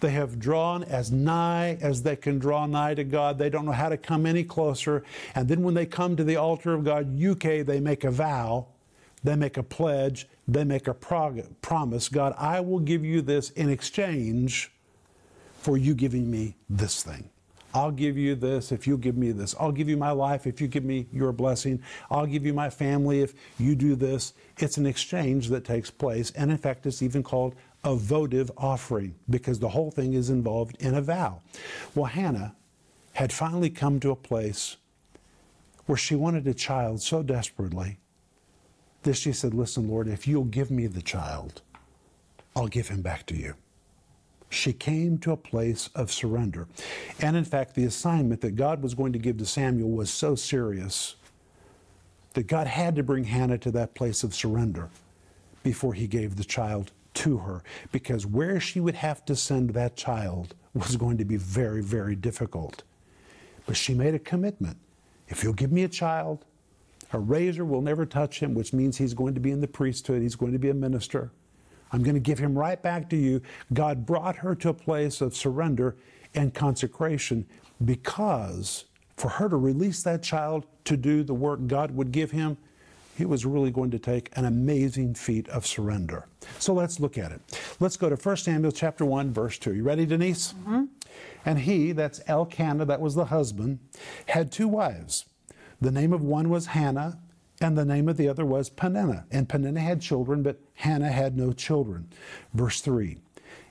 they 0.03 0.11
have 0.11 0.39
drawn 0.39 0.85
as 0.85 1.11
nigh 1.11 1.79
as 1.81 2.03
they 2.03 2.17
can 2.17 2.39
draw 2.39 2.67
nigh 2.67 2.95
to 2.95 3.05
God. 3.05 3.39
They 3.39 3.49
don't 3.49 3.65
know 3.65 3.73
how 3.73 3.89
to 3.89 3.97
come 3.97 4.27
any 4.27 4.45
closer. 4.45 5.05
And 5.35 5.49
then 5.49 5.63
when 5.63 5.73
they 5.73 5.87
come 5.87 6.17
to 6.17 6.25
the 6.25 6.37
altar 6.37 6.75
of 6.75 6.85
God, 6.85 7.17
euche, 7.17 7.65
they 7.65 7.81
make 7.81 8.05
a 8.05 8.11
vow, 8.11 8.67
they 9.25 9.37
make 9.37 9.57
a 9.57 9.63
pledge, 9.63 10.29
they 10.47 10.65
make 10.65 10.89
a 10.89 10.95
prog- 10.95 11.61
promise. 11.63 12.09
God, 12.11 12.35
I 12.37 12.61
will 12.61 12.81
give 12.81 13.05
you 13.05 13.23
this 13.23 13.51
in 13.51 13.71
exchange 13.71 14.71
for 15.55 15.79
you 15.79 15.95
giving 15.95 16.31
me 16.31 16.57
this 16.69 17.03
thing. 17.03 17.31
I'll 17.75 17.93
give 17.93 18.19
you 18.19 18.35
this 18.35 18.71
if 18.71 18.87
you 18.87 18.99
give 18.99 19.17
me 19.17 19.33
this. 19.33 19.55
I'll 19.59 19.73
give 19.73 19.89
you 19.89 19.97
my 19.97 20.11
life 20.11 20.47
if 20.47 20.61
you 20.61 20.67
give 20.67 20.85
me 20.85 21.07
your 21.13 21.33
blessing. 21.33 21.83
I'll 22.11 22.27
give 22.27 22.45
you 22.45 22.53
my 22.53 22.69
family 22.69 23.23
if 23.23 23.35
you 23.59 23.75
do 23.75 23.95
this. 23.95 24.35
It's 24.59 24.77
an 24.77 24.85
exchange 24.85 25.49
that 25.49 25.65
takes 25.65 25.91
place. 25.91 26.33
And 26.33 26.51
in 26.51 26.59
fact, 26.59 26.85
it's 26.85 27.01
even 27.01 27.23
called 27.23 27.55
a 27.85 27.95
votive 27.95 28.51
offering 28.57 29.15
because 29.29 29.59
the 29.59 29.71
whole 29.71 29.91
thing 29.91 30.15
is 30.15 30.31
involved 30.31 30.77
in 30.81 30.95
a 30.95 31.03
vow. 31.03 31.41
Well, 31.95 32.07
Hannah 32.07 32.55
had 33.15 33.33
finally 33.33 33.71
come 33.71 34.01
to 34.01 34.11
a 34.11 34.17
place 34.17 34.77
where 35.87 35.99
she 35.99 36.15
wanted 36.15 36.47
a 36.47 36.55
child 36.55 37.03
so 37.03 37.23
desperately 37.23 37.99
that 39.03 39.15
she 39.15 39.33
said, 39.33 39.53
Listen, 39.53 39.89
Lord, 39.89 40.09
if 40.09 40.29
you'll 40.29 40.45
give 40.45 40.71
me 40.71 40.87
the 40.87 41.03
child, 41.03 41.63
I'll 42.55 42.69
give 42.69 42.89
him 42.89 43.03
back 43.03 43.27
to 43.27 43.37
you. 43.37 43.55
She 44.49 44.73
came 44.73 45.19
to 45.19 45.33
a 45.33 45.37
place 45.37 45.89
of 45.95 46.13
surrender. 46.13 46.69
And 47.19 47.37
in 47.37 47.45
fact, 47.45 47.75
the 47.75 47.85
assignment 47.85 48.43
that 48.43 48.55
God 48.55 48.83
was 48.83 48.95
going 48.95 49.13
to 49.15 49.19
give 49.19 49.39
to 49.39 49.47
Samuel 49.47 49.91
was 49.91 50.11
so 50.11 50.35
serious 50.35 51.17
that 52.35 52.47
God 52.47 52.67
had 52.67 52.95
to 52.97 53.03
bring 53.03 53.25
Hannah 53.25 53.59
to 53.59 53.71
that 53.73 53.95
place 53.95 54.23
of 54.23 54.35
surrender 54.35 54.91
before 55.63 55.95
he 55.95 56.07
gave 56.07 56.37
the 56.37 56.45
child 56.45 56.93
to 57.15 57.39
her 57.39 57.63
because 57.91 58.27
where 58.27 58.61
she 58.61 58.81
would 58.81 58.95
have 58.95 59.25
to 59.27 59.37
send 59.37 59.71
that 59.71 59.97
child 59.97 60.55
was 60.75 60.97
going 60.97 61.19
to 61.19 61.25
be 61.25 61.37
very, 61.37 61.83
very 61.83 62.17
difficult. 62.17 62.83
But 63.67 63.77
she 63.77 63.95
made 63.95 64.15
a 64.15 64.19
commitment. 64.19 64.79
If 65.29 65.43
you'll 65.43 65.53
give 65.53 65.73
me 65.73 65.85
a 65.85 65.89
child, 65.89 66.45
a 67.13 67.19
razor 67.19 67.65
will 67.65 67.83
never 67.83 68.07
touch 68.07 68.41
him, 68.41 68.55
which 68.55 68.73
means 68.73 68.97
he's 68.97 69.15
going 69.15 69.35
to 69.35 69.41
be 69.41 69.51
in 69.51 69.61
the 69.61 69.69
priesthood, 69.69 70.23
he's 70.23 70.35
going 70.35 70.53
to 70.53 70.59
be 70.59 70.71
a 70.71 70.75
minister. 70.75 71.31
I'm 71.93 72.03
going 72.03 72.15
to 72.15 72.21
give 72.21 72.39
him 72.39 72.59
right 72.59 72.81
back 72.81 73.11
to 73.11 73.17
you. 73.17 73.43
God 73.73 74.07
brought 74.07 74.37
her 74.37 74.55
to 74.57 74.71
a 74.71 74.75
place 74.75 75.21
of 75.21 75.37
surrender 75.37 75.97
and 76.35 76.55
consecration 76.55 77.47
because 77.85 78.87
for 79.17 79.29
her 79.29 79.49
to 79.49 79.57
release 79.57 80.03
that 80.03 80.23
child 80.23 80.65
to 80.85 80.97
do 80.97 81.23
the 81.23 81.35
work 81.35 81.67
God 81.67 81.91
would 81.95 82.11
give 82.13 82.31
him, 82.31 82.57
he 83.17 83.25
was 83.25 83.45
really 83.45 83.71
going 83.71 83.91
to 83.91 83.99
take 83.99 84.31
an 84.37 84.45
amazing 84.45 85.15
feat 85.15 85.49
of 85.49 85.67
surrender. 85.67 86.27
So 86.59 86.73
let's 86.73 86.99
look 86.99 87.19
at 87.19 87.33
it. 87.33 87.41
Let's 87.79 87.97
go 87.97 88.09
to 88.09 88.17
1 88.17 88.37
Samuel 88.39 88.73
chapter 88.73 89.05
1, 89.05 89.33
verse 89.33 89.59
2. 89.59 89.75
You 89.75 89.83
ready, 89.83 90.07
Denise? 90.07 90.55
Mm-hmm. 90.55 90.85
And 91.45 91.59
he, 91.61 91.93
that's 91.93 92.21
Elkanah, 92.27 92.87
that 92.87 93.01
was 93.01 93.15
the 93.15 93.27
husband, 93.27 93.81
had 94.27 94.51
two 94.51 94.69
wives. 94.69 95.27
The 95.81 95.91
name 95.91 96.13
of 96.13 96.23
one 96.23 96.49
was 96.49 96.67
Hannah, 96.67 97.19
and 97.61 97.77
the 97.77 97.85
name 97.85 98.09
of 98.09 98.17
the 98.17 98.29
other 98.29 98.47
was 98.47 98.71
Peninnah. 98.71 99.27
And 99.31 99.49
Peninnah 99.49 99.81
had 99.81 100.01
children, 100.01 100.43
but 100.43 100.59
Hannah 100.75 101.13
had 101.13 101.37
no 101.37 101.53
children. 101.53 102.09
Verse 102.55 102.81
3 102.81 103.19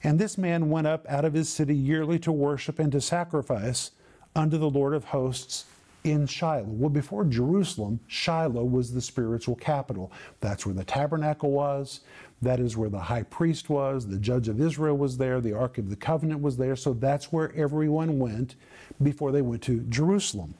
And 0.03 0.19
this 0.19 0.37
man 0.37 0.69
went 0.69 0.87
up 0.87 1.05
out 1.09 1.25
of 1.25 1.33
his 1.33 1.49
city 1.49 1.75
yearly 1.75 2.19
to 2.19 2.31
worship 2.31 2.79
and 2.79 2.91
to 2.91 3.01
sacrifice 3.01 3.91
unto 4.35 4.57
the 4.57 4.69
Lord 4.69 4.93
of 4.93 5.05
hosts 5.05 5.65
in 6.03 6.25
Shiloh. 6.25 6.65
Well, 6.67 6.89
before 6.89 7.25
Jerusalem, 7.25 7.99
Shiloh 8.07 8.63
was 8.63 8.93
the 8.93 9.01
spiritual 9.01 9.55
capital. 9.55 10.11
That's 10.39 10.65
where 10.65 10.75
the 10.75 10.83
tabernacle 10.83 11.51
was. 11.51 12.01
That 12.41 12.59
is 12.59 12.75
where 12.75 12.89
the 12.89 12.99
high 12.99 13.23
priest 13.23 13.69
was. 13.69 14.07
The 14.07 14.17
judge 14.17 14.47
of 14.47 14.59
Israel 14.59 14.97
was 14.97 15.17
there. 15.17 15.39
The 15.41 15.53
Ark 15.53 15.77
of 15.77 15.89
the 15.89 15.95
Covenant 15.95 16.41
was 16.41 16.57
there. 16.57 16.75
So 16.75 16.93
that's 16.93 17.31
where 17.31 17.53
everyone 17.55 18.17
went 18.17 18.55
before 19.01 19.31
they 19.31 19.41
went 19.41 19.61
to 19.63 19.81
Jerusalem. 19.81 20.55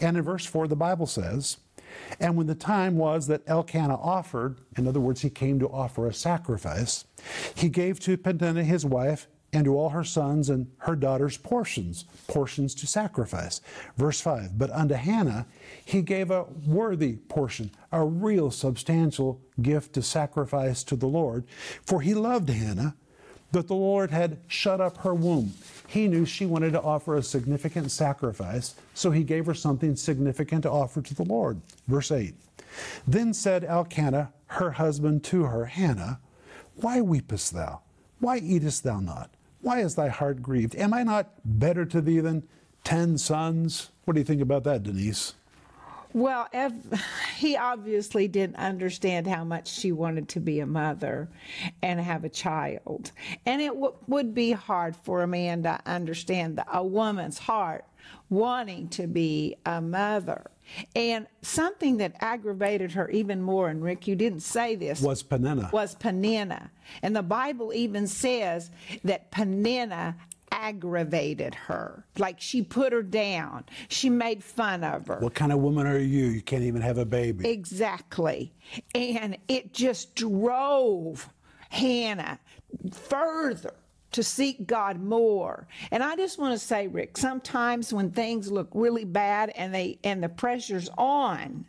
And 0.00 0.16
in 0.16 0.22
verse 0.22 0.44
4, 0.44 0.68
the 0.68 0.76
Bible 0.76 1.06
says, 1.06 1.56
And 2.20 2.36
when 2.36 2.46
the 2.46 2.54
time 2.54 2.96
was 2.96 3.26
that 3.28 3.42
Elkanah 3.46 3.96
offered, 3.96 4.60
in 4.76 4.86
other 4.86 5.00
words, 5.00 5.22
he 5.22 5.30
came 5.30 5.58
to 5.60 5.68
offer 5.70 6.06
a 6.06 6.12
sacrifice, 6.12 7.06
he 7.54 7.70
gave 7.70 7.98
to 8.00 8.18
Peninnah 8.18 8.64
his 8.64 8.84
wife 8.84 9.26
and 9.52 9.66
to 9.66 9.76
all 9.76 9.90
her 9.90 10.04
sons 10.04 10.48
and 10.48 10.66
her 10.78 10.96
daughters 10.96 11.36
portions, 11.36 12.04
portions 12.26 12.74
to 12.74 12.86
sacrifice. 12.86 13.60
Verse 13.96 14.20
5 14.20 14.58
But 14.58 14.70
unto 14.70 14.94
Hannah 14.94 15.46
he 15.84 16.00
gave 16.00 16.30
a 16.30 16.44
worthy 16.66 17.16
portion, 17.16 17.70
a 17.90 18.02
real 18.02 18.50
substantial 18.50 19.40
gift 19.60 19.92
to 19.94 20.02
sacrifice 20.02 20.82
to 20.84 20.96
the 20.96 21.06
Lord, 21.06 21.44
for 21.84 22.00
he 22.00 22.14
loved 22.14 22.48
Hannah, 22.48 22.96
but 23.52 23.68
the 23.68 23.74
Lord 23.74 24.10
had 24.10 24.38
shut 24.48 24.80
up 24.80 24.98
her 24.98 25.12
womb. 25.12 25.52
He 25.86 26.08
knew 26.08 26.24
she 26.24 26.46
wanted 26.46 26.72
to 26.72 26.80
offer 26.80 27.16
a 27.16 27.22
significant 27.22 27.90
sacrifice, 27.90 28.74
so 28.94 29.10
he 29.10 29.24
gave 29.24 29.44
her 29.44 29.54
something 29.54 29.96
significant 29.96 30.62
to 30.62 30.70
offer 30.70 31.02
to 31.02 31.14
the 31.14 31.24
Lord. 31.24 31.60
Verse 31.86 32.10
8 32.10 32.34
Then 33.06 33.34
said 33.34 33.64
Elkanah, 33.64 34.32
her 34.46 34.70
husband, 34.72 35.24
to 35.24 35.44
her, 35.44 35.66
Hannah, 35.66 36.20
Why 36.76 37.00
weepest 37.02 37.52
thou? 37.52 37.82
Why 38.18 38.38
eatest 38.38 38.84
thou 38.84 39.00
not? 39.00 39.30
Why 39.62 39.80
is 39.80 39.94
thy 39.94 40.08
heart 40.08 40.42
grieved? 40.42 40.74
Am 40.74 40.92
I 40.92 41.04
not 41.04 41.30
better 41.44 41.84
to 41.86 42.00
thee 42.00 42.20
than 42.20 42.42
ten 42.84 43.16
sons? 43.16 43.90
What 44.04 44.14
do 44.14 44.20
you 44.20 44.24
think 44.24 44.42
about 44.42 44.64
that, 44.64 44.82
Denise? 44.82 45.34
Well, 46.12 46.48
he 47.36 47.56
obviously 47.56 48.28
didn't 48.28 48.56
understand 48.56 49.26
how 49.26 49.44
much 49.44 49.68
she 49.68 49.92
wanted 49.92 50.28
to 50.30 50.40
be 50.40 50.60
a 50.60 50.66
mother 50.66 51.28
and 51.80 52.00
have 52.00 52.24
a 52.24 52.28
child. 52.28 53.12
And 53.46 53.62
it 53.62 53.72
w- 53.72 53.94
would 54.08 54.34
be 54.34 54.52
hard 54.52 54.94
for 54.94 55.22
a 55.22 55.26
man 55.26 55.62
to 55.62 55.78
understand 55.86 56.58
the, 56.58 56.66
a 56.70 56.84
woman's 56.84 57.38
heart 57.38 57.84
wanting 58.28 58.88
to 58.88 59.06
be 59.06 59.56
a 59.64 59.80
mother. 59.80 60.50
And 60.94 61.26
something 61.42 61.98
that 61.98 62.14
aggravated 62.20 62.92
her 62.92 63.08
even 63.10 63.42
more, 63.42 63.68
and 63.68 63.82
Rick, 63.82 64.06
you 64.06 64.16
didn't 64.16 64.40
say 64.40 64.74
this, 64.74 65.00
was 65.00 65.22
Peninnah. 65.22 65.70
Was 65.72 65.94
Peninnah. 65.94 66.70
And 67.02 67.14
the 67.14 67.22
Bible 67.22 67.72
even 67.74 68.06
says 68.06 68.70
that 69.04 69.30
Peninnah 69.30 70.16
aggravated 70.50 71.54
her. 71.54 72.04
Like 72.18 72.40
she 72.40 72.62
put 72.62 72.92
her 72.92 73.02
down. 73.02 73.64
She 73.88 74.10
made 74.10 74.44
fun 74.44 74.84
of 74.84 75.06
her. 75.06 75.18
What 75.18 75.34
kind 75.34 75.50
of 75.50 75.58
woman 75.58 75.86
are 75.86 75.98
you? 75.98 76.26
You 76.26 76.42
can't 76.42 76.62
even 76.62 76.82
have 76.82 76.98
a 76.98 77.06
baby. 77.06 77.48
Exactly. 77.48 78.52
And 78.94 79.38
it 79.48 79.72
just 79.72 80.14
drove 80.14 81.28
Hannah 81.70 82.38
further 82.92 83.74
to 84.12 84.22
seek 84.22 84.66
God 84.66 85.00
more. 85.00 85.66
And 85.90 86.02
I 86.02 86.16
just 86.16 86.38
want 86.38 86.52
to 86.52 86.58
say, 86.58 86.86
Rick, 86.86 87.16
sometimes 87.16 87.92
when 87.92 88.10
things 88.10 88.50
look 88.50 88.68
really 88.72 89.04
bad 89.04 89.50
and 89.56 89.74
they 89.74 89.98
and 90.04 90.22
the 90.22 90.28
pressure's 90.28 90.88
on, 90.96 91.66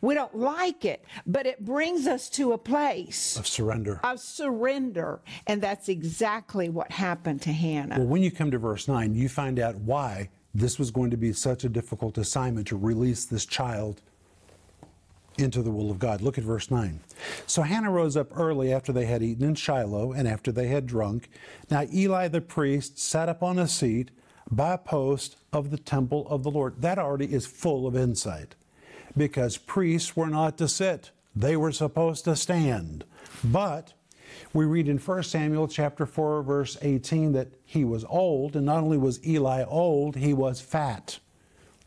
we 0.00 0.14
don't 0.14 0.36
like 0.36 0.84
it, 0.84 1.04
but 1.26 1.46
it 1.46 1.64
brings 1.64 2.06
us 2.06 2.28
to 2.30 2.52
a 2.52 2.58
place 2.58 3.36
of 3.36 3.46
surrender. 3.46 4.00
Of 4.04 4.20
surrender. 4.20 5.20
And 5.46 5.62
that's 5.62 5.88
exactly 5.88 6.68
what 6.68 6.92
happened 6.92 7.42
to 7.42 7.52
Hannah. 7.52 7.98
Well, 7.98 8.08
when 8.08 8.22
you 8.22 8.30
come 8.30 8.50
to 8.50 8.58
verse 8.58 8.88
9, 8.88 9.14
you 9.14 9.28
find 9.28 9.58
out 9.58 9.76
why 9.76 10.30
this 10.54 10.78
was 10.78 10.90
going 10.90 11.10
to 11.10 11.16
be 11.16 11.32
such 11.32 11.64
a 11.64 11.68
difficult 11.68 12.18
assignment 12.18 12.66
to 12.68 12.76
release 12.76 13.24
this 13.24 13.46
child 13.46 14.02
into 15.38 15.62
the 15.62 15.70
will 15.70 15.90
of 15.90 15.98
God. 15.98 16.20
Look 16.20 16.38
at 16.38 16.44
verse 16.44 16.70
9. 16.70 17.00
So 17.46 17.62
Hannah 17.62 17.90
rose 17.90 18.16
up 18.16 18.36
early 18.36 18.72
after 18.72 18.92
they 18.92 19.06
had 19.06 19.22
eaten 19.22 19.44
in 19.44 19.54
Shiloh 19.54 20.12
and 20.12 20.28
after 20.28 20.52
they 20.52 20.68
had 20.68 20.86
drunk. 20.86 21.28
Now 21.70 21.86
Eli 21.92 22.28
the 22.28 22.40
priest 22.40 22.98
sat 22.98 23.28
up 23.28 23.42
on 23.42 23.58
a 23.58 23.68
seat 23.68 24.10
by 24.50 24.74
a 24.74 24.78
post 24.78 25.36
of 25.52 25.70
the 25.70 25.78
temple 25.78 26.26
of 26.28 26.42
the 26.42 26.50
Lord. 26.50 26.82
That 26.82 26.98
already 26.98 27.32
is 27.32 27.46
full 27.46 27.86
of 27.86 27.96
insight 27.96 28.54
because 29.16 29.56
priests 29.56 30.16
were 30.16 30.28
not 30.28 30.58
to 30.58 30.68
sit, 30.68 31.10
they 31.34 31.56
were 31.56 31.72
supposed 31.72 32.24
to 32.24 32.36
stand. 32.36 33.04
But 33.42 33.92
we 34.52 34.64
read 34.64 34.88
in 34.88 34.98
1 34.98 35.22
Samuel 35.22 35.68
chapter 35.68 36.06
4 36.06 36.42
verse 36.42 36.76
18 36.82 37.32
that 37.32 37.48
he 37.64 37.84
was 37.84 38.04
old 38.08 38.56
and 38.56 38.66
not 38.66 38.82
only 38.82 38.98
was 38.98 39.24
Eli 39.26 39.64
old, 39.64 40.16
he 40.16 40.34
was 40.34 40.60
fat. 40.60 41.18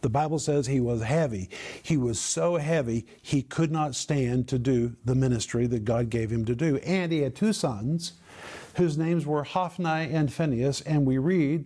The 0.06 0.10
Bible 0.10 0.38
says 0.38 0.68
he 0.68 0.80
was 0.80 1.02
heavy. 1.02 1.50
He 1.82 1.98
was 1.98 2.20
so 2.20 2.58
heavy 2.58 3.08
he 3.24 3.42
could 3.42 3.72
not 3.72 3.96
stand 3.96 4.48
to 4.50 4.60
do 4.60 4.96
the 5.04 5.16
ministry 5.16 5.66
that 5.66 5.84
God 5.84 6.12
gave 6.12 6.32
him 6.32 6.46
to 6.46 6.54
do. 6.54 6.78
And 6.86 7.12
he 7.12 7.22
had 7.22 7.36
two 7.36 7.54
sons 7.54 8.14
whose 8.76 9.00
names 9.00 9.26
were 9.26 9.44
Hophni 9.44 10.14
and 10.14 10.32
Phinehas, 10.32 10.82
and 10.82 11.08
we 11.08 11.18
read 11.18 11.66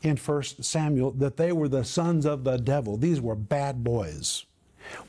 in 0.00 0.16
1 0.16 0.42
Samuel 0.60 1.10
that 1.10 1.36
they 1.36 1.50
were 1.50 1.66
the 1.66 1.82
sons 1.82 2.24
of 2.24 2.44
the 2.44 2.56
devil. 2.56 2.96
These 2.96 3.20
were 3.20 3.34
bad 3.34 3.82
boys. 3.82 4.44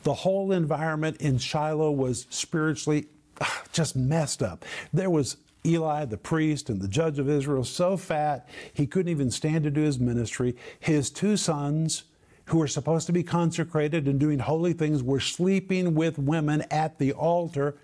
The 0.01 0.15
whole 0.15 0.51
environment 0.51 1.17
in 1.17 1.37
Shiloh 1.37 1.91
was 1.91 2.25
spiritually 2.31 3.05
ah, 3.39 3.61
just 3.71 3.95
messed 3.95 4.41
up. 4.41 4.65
There 4.91 5.11
was 5.11 5.37
Eli, 5.63 6.05
the 6.05 6.17
priest 6.17 6.71
and 6.71 6.81
the 6.81 6.87
judge 6.87 7.19
of 7.19 7.29
Israel, 7.29 7.65
so 7.65 7.97
fat 7.97 8.49
he 8.73 8.87
couldn't 8.87 9.11
even 9.11 9.29
stand 9.29 9.63
to 9.63 9.69
do 9.69 9.81
his 9.81 9.99
ministry. 9.99 10.55
His 10.79 11.11
two 11.11 11.37
sons, 11.37 12.05
who 12.53 12.59
were 12.59 12.67
supposed 12.67 13.07
to 13.07 13.11
be 13.11 13.23
consecrated 13.23 14.07
and 14.07 14.19
doing 14.19 14.37
holy 14.37 14.73
things, 14.73 15.01
were 15.01 15.19
sleeping 15.19 15.95
with 15.95 16.19
women 16.19 16.61
at 16.69 16.99
the 16.99 17.11
altar. 17.11 17.75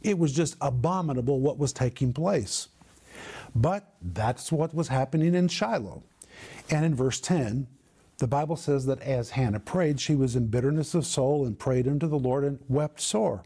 It 0.00 0.18
was 0.18 0.32
just 0.32 0.56
abominable 0.62 1.40
what 1.40 1.58
was 1.58 1.74
taking 1.74 2.14
place. 2.14 2.68
But 3.54 3.92
that's 4.00 4.50
what 4.50 4.74
was 4.74 4.88
happening 4.88 5.34
in 5.34 5.48
Shiloh. 5.48 6.04
And 6.70 6.86
in 6.86 6.94
verse 6.94 7.20
10, 7.20 7.66
the 8.16 8.26
Bible 8.26 8.56
says 8.56 8.86
that 8.86 9.02
as 9.02 9.28
Hannah 9.28 9.60
prayed, 9.60 10.00
she 10.00 10.14
was 10.14 10.36
in 10.36 10.46
bitterness 10.46 10.94
of 10.94 11.04
soul 11.04 11.44
and 11.44 11.58
prayed 11.58 11.86
unto 11.86 12.06
the 12.06 12.18
Lord 12.18 12.44
and 12.44 12.58
wept 12.66 13.02
sore. 13.02 13.42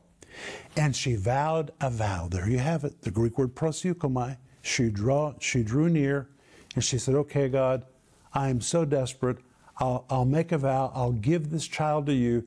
And 0.76 0.94
she 0.94 1.16
vowed 1.16 1.72
a 1.80 1.90
vow. 1.90 2.28
There 2.30 2.48
you 2.48 2.58
have 2.58 2.84
it, 2.84 3.02
the 3.02 3.10
Greek 3.10 3.36
word 3.36 3.56
proseuchomai. 3.56 4.36
She, 4.62 4.90
draw, 4.90 5.34
she 5.40 5.64
drew 5.64 5.88
near 5.88 6.28
and 6.76 6.84
she 6.84 6.98
said, 6.98 7.16
Okay, 7.16 7.48
God, 7.48 7.84
I 8.32 8.48
am 8.48 8.60
so 8.60 8.84
desperate. 8.84 9.38
I'll, 9.78 10.04
I'll 10.10 10.24
make 10.24 10.52
a 10.52 10.58
vow. 10.58 10.92
I'll 10.94 11.12
give 11.12 11.50
this 11.50 11.66
child 11.66 12.06
to 12.06 12.14
you 12.14 12.46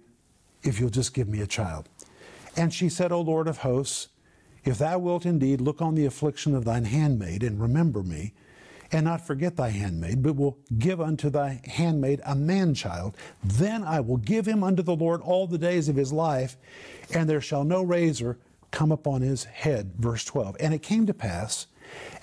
if 0.63 0.79
you'll 0.79 0.89
just 0.89 1.13
give 1.13 1.27
me 1.27 1.41
a 1.41 1.47
child. 1.47 1.89
And 2.55 2.73
she 2.73 2.89
said, 2.89 3.11
O 3.11 3.21
Lord 3.21 3.47
of 3.47 3.59
hosts, 3.59 4.09
if 4.63 4.77
thou 4.77 4.99
wilt 4.99 5.25
indeed 5.25 5.61
look 5.61 5.81
on 5.81 5.95
the 5.95 6.05
affliction 6.05 6.53
of 6.53 6.65
thine 6.65 6.85
handmaid 6.85 7.43
and 7.43 7.59
remember 7.59 8.03
me, 8.03 8.33
and 8.91 9.05
not 9.05 9.25
forget 9.25 9.55
thy 9.55 9.69
handmaid, 9.69 10.21
but 10.21 10.35
will 10.35 10.57
give 10.77 10.99
unto 10.99 11.29
thy 11.29 11.61
handmaid 11.65 12.21
a 12.25 12.35
man 12.35 12.73
child. 12.73 13.15
Then 13.43 13.83
I 13.83 14.01
will 14.01 14.17
give 14.17 14.45
him 14.45 14.63
unto 14.63 14.83
the 14.83 14.95
Lord 14.95 15.21
all 15.21 15.47
the 15.47 15.57
days 15.57 15.87
of 15.87 15.95
his 15.95 16.11
life, 16.11 16.57
and 17.13 17.29
there 17.29 17.41
shall 17.41 17.63
no 17.63 17.81
razor 17.81 18.37
come 18.71 18.91
upon 18.91 19.21
his 19.21 19.45
head. 19.45 19.93
Verse 19.97 20.25
12. 20.25 20.57
And 20.59 20.73
it 20.73 20.81
came 20.81 21.05
to 21.05 21.13
pass, 21.13 21.67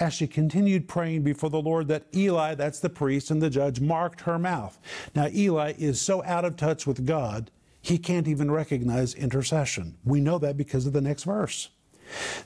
as 0.00 0.14
she 0.14 0.26
continued 0.26 0.88
praying 0.88 1.22
before 1.22 1.50
the 1.50 1.60
Lord, 1.60 1.88
that 1.88 2.06
Eli, 2.14 2.54
that's 2.54 2.80
the 2.80 2.88
priest 2.88 3.30
and 3.30 3.42
the 3.42 3.50
judge, 3.50 3.80
marked 3.80 4.22
her 4.22 4.38
mouth. 4.38 4.78
Now, 5.14 5.28
Eli 5.32 5.74
is 5.78 6.00
so 6.00 6.22
out 6.24 6.44
of 6.44 6.56
touch 6.56 6.86
with 6.86 7.06
God, 7.06 7.50
he 7.80 7.98
can't 7.98 8.28
even 8.28 8.50
recognize 8.50 9.14
intercession. 9.14 9.96
We 10.04 10.20
know 10.20 10.38
that 10.38 10.56
because 10.56 10.86
of 10.86 10.92
the 10.92 11.00
next 11.00 11.24
verse. 11.24 11.70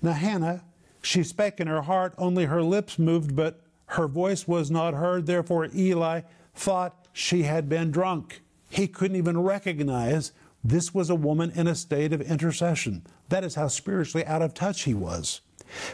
Now, 0.01 0.13
Hannah, 0.13 0.65
she 1.03 1.23
spake 1.23 1.61
in 1.61 1.67
her 1.67 1.83
heart, 1.83 2.15
only 2.19 2.45
her 2.47 2.63
lips 2.63 2.99
moved, 2.99 3.35
but 3.35 3.61
her 3.87 4.07
voice 4.07 4.47
was 4.47 4.71
not 4.71 4.95
heard, 4.95 5.27
therefore 5.27 5.69
Eli 5.75 6.23
thought 6.55 7.09
she 7.13 7.43
had 7.43 7.69
been 7.69 7.91
drunk. 7.91 8.43
He 8.69 8.87
couldn't 8.89 9.17
even 9.17 9.41
recognize 9.41 10.33
this 10.65 10.95
was 10.95 11.11
a 11.11 11.15
woman 11.15 11.51
in 11.55 11.67
a 11.67 11.75
state 11.75 12.13
of 12.13 12.21
intercession. 12.21 13.05
That 13.29 13.45
is 13.45 13.57
how 13.57 13.69
spiritually 13.69 14.25
out 14.27 14.43
of 14.43 14.55
touch 14.55 14.83
he 14.83 14.95
was. 14.95 15.41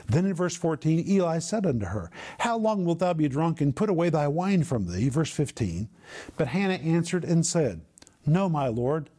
Then 0.06 0.26
in 0.26 0.35
verse 0.35 0.56
14, 0.56 1.04
Eli 1.08 1.38
said 1.38 1.66
unto 1.66 1.87
her, 1.87 2.11
How 2.40 2.56
long 2.56 2.85
wilt 2.85 3.00
thou 3.00 3.12
be 3.12 3.28
drunk, 3.28 3.61
and 3.61 3.76
put 3.76 3.90
away 3.90 4.11
thy 4.11 4.28
wine 4.28 4.64
from 4.64 4.87
thee? 4.87 5.08
Verse 5.08 5.30
15. 5.30 5.88
But 6.37 6.49
Hannah 6.49 6.75
answered 6.75 7.25
and 7.25 7.44
said, 7.44 7.82
No, 8.26 8.49
my 8.49 8.68
Lord, 8.68 9.11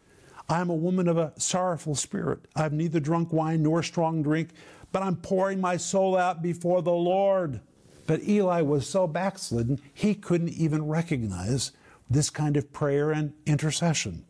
I 0.50 0.62
am 0.62 0.70
a 0.70 0.76
woman 0.76 1.08
of 1.08 1.18
a 1.18 1.34
sorrowful 1.38 1.96
spirit. 1.96 2.40
I 2.56 2.64
have 2.64 2.74
neither 2.74 3.00
drunk 3.00 3.32
wine 3.32 3.64
nor 3.64 3.84
strong 3.84 4.24
drink, 4.24 4.50
but 4.92 5.04
I'm 5.04 5.16
pouring 5.16 5.62
my 5.62 5.78
soul 5.78 6.18
out 6.18 6.42
before 6.42 6.82
the 6.82 6.92
Lord. 6.92 7.62
But 8.08 8.24
Eli 8.28 8.62
was 8.62 8.90
so 8.90 9.06
backslidden, 9.06 9.80
he 9.94 10.16
couldn't 10.16 10.50
even 10.50 10.88
recognize 10.88 11.72
this 12.10 12.32
kind 12.32 12.58
of 12.58 12.74
prayer 12.74 13.12
and 13.12 13.34
intercession. 13.46 14.26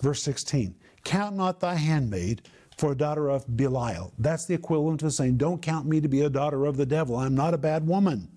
Verse 0.00 0.22
16 0.22 0.74
Count 1.04 1.36
not 1.36 1.60
thy 1.60 1.74
handmaid 1.76 2.42
for 2.76 2.92
a 2.92 2.96
daughter 2.96 3.28
of 3.28 3.56
Belial. 3.56 4.12
That's 4.18 4.46
the 4.46 4.54
equivalent 4.54 5.02
of 5.02 5.12
saying, 5.12 5.36
Don't 5.36 5.62
count 5.62 5.86
me 5.86 6.00
to 6.00 6.08
be 6.08 6.22
a 6.22 6.30
daughter 6.30 6.66
of 6.66 6.76
the 6.76 6.86
devil. 6.86 7.16
I'm 7.16 7.34
not 7.34 7.54
a 7.54 7.58
bad 7.58 7.86
woman. 7.86 8.28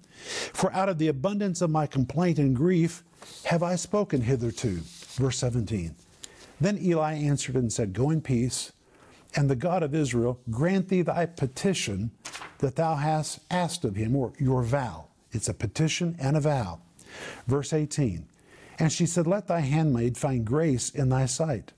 For 0.53 0.71
out 0.73 0.89
of 0.89 0.97
the 0.97 1.07
abundance 1.07 1.61
of 1.61 1.69
my 1.69 1.87
complaint 1.87 2.39
and 2.39 2.55
grief 2.55 3.03
have 3.45 3.63
I 3.63 3.75
spoken 3.75 4.21
hitherto. 4.21 4.79
Verse 5.15 5.37
17. 5.39 5.95
Then 6.59 6.77
Eli 6.79 7.13
answered 7.13 7.55
and 7.55 7.71
said, 7.71 7.93
Go 7.93 8.09
in 8.09 8.21
peace, 8.21 8.71
and 9.35 9.49
the 9.49 9.55
God 9.55 9.83
of 9.83 9.93
Israel 9.93 10.39
grant 10.49 10.89
thee 10.89 11.03
thy 11.03 11.25
petition 11.25 12.11
that 12.59 12.75
thou 12.75 12.95
hast 12.95 13.39
asked 13.51 13.85
of 13.85 13.95
him, 13.95 14.15
or 14.15 14.33
your 14.39 14.63
vow. 14.63 15.07
It's 15.31 15.49
a 15.49 15.53
petition 15.53 16.15
and 16.19 16.35
a 16.35 16.41
vow. 16.41 16.79
Verse 17.47 17.73
18. 17.73 18.27
And 18.79 18.91
she 18.91 19.05
said, 19.05 19.27
Let 19.27 19.47
thy 19.47 19.59
handmaid 19.59 20.17
find 20.17 20.45
grace 20.45 20.89
in 20.89 21.09
thy 21.09 21.25
sight. 21.25 21.73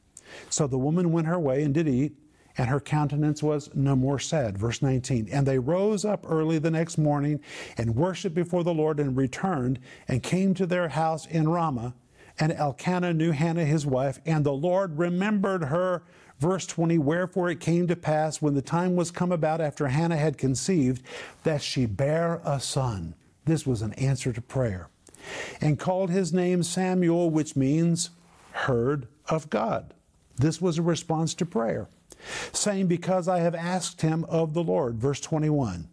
So 0.49 0.67
the 0.67 0.77
woman 0.77 1.11
went 1.11 1.27
her 1.27 1.39
way 1.39 1.63
and 1.63 1.73
did 1.73 1.87
eat, 1.87 2.15
and 2.59 2.67
her 2.67 2.81
countenance 2.81 3.41
was 3.41 3.73
no 3.73 3.95
more 3.95 4.19
sad. 4.19 4.57
Verse 4.57 4.81
19. 4.81 5.29
And 5.31 5.47
they 5.47 5.57
rose 5.57 6.03
up 6.03 6.25
early 6.27 6.59
the 6.59 6.69
next 6.69 6.97
morning 6.97 7.39
and 7.77 7.95
worshiped 7.95 8.35
before 8.35 8.65
the 8.65 8.73
Lord 8.73 8.99
and 8.99 9.15
returned 9.15 9.79
and 10.09 10.21
came 10.21 10.53
to 10.55 10.65
their 10.65 10.89
house 10.89 11.25
in 11.25 11.47
Ramah. 11.47 11.93
And 12.37 12.51
Elkanah 12.51 13.13
knew 13.13 13.31
Hannah 13.31 13.63
his 13.63 13.85
wife, 13.85 14.19
and 14.25 14.45
the 14.45 14.51
Lord 14.51 14.99
remembered 14.99 15.63
her. 15.65 16.03
Verse 16.39 16.65
20 16.65 16.97
Wherefore 16.97 17.49
it 17.49 17.61
came 17.61 17.87
to 17.87 17.95
pass 17.95 18.41
when 18.41 18.55
the 18.55 18.61
time 18.61 18.97
was 18.97 19.09
come 19.09 19.31
about 19.31 19.61
after 19.61 19.87
Hannah 19.87 20.17
had 20.17 20.37
conceived 20.37 21.01
that 21.43 21.61
she 21.61 21.85
bare 21.85 22.41
a 22.43 22.59
son. 22.59 23.15
This 23.45 23.65
was 23.65 23.81
an 23.81 23.93
answer 23.93 24.33
to 24.33 24.41
prayer. 24.41 24.89
And 25.61 25.79
called 25.79 26.09
his 26.09 26.33
name 26.33 26.63
Samuel, 26.63 27.29
which 27.29 27.55
means 27.55 28.09
heard 28.51 29.07
of 29.29 29.49
God. 29.49 29.93
This 30.35 30.59
was 30.59 30.77
a 30.77 30.81
response 30.81 31.33
to 31.35 31.45
prayer 31.45 31.87
saying, 32.51 32.88
Because 32.88 33.27
I 33.27 33.39
have 33.39 33.55
asked 33.55 34.01
him 34.01 34.25
of 34.25 34.53
the 34.53 34.63
Lord. 34.63 34.95
Verse 34.97 35.19
21. 35.19 35.89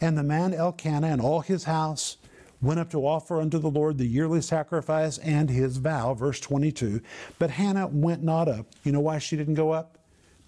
And 0.00 0.16
the 0.16 0.22
man 0.22 0.54
Elkanah 0.54 1.06
and 1.06 1.20
all 1.20 1.40
his 1.40 1.64
house 1.64 2.16
went 2.62 2.80
up 2.80 2.90
to 2.90 3.06
offer 3.06 3.40
unto 3.40 3.58
the 3.58 3.70
Lord 3.70 3.98
the 3.98 4.06
yearly 4.06 4.40
sacrifice 4.40 5.18
and 5.18 5.50
his 5.50 5.76
vow. 5.76 6.14
Verse 6.14 6.40
22. 6.40 7.00
But 7.38 7.50
Hannah 7.50 7.86
went 7.86 8.22
not 8.22 8.48
up. 8.48 8.66
You 8.84 8.92
know 8.92 9.00
why 9.00 9.18
she 9.18 9.36
didn't 9.36 9.54
go 9.54 9.72
up? 9.72 9.98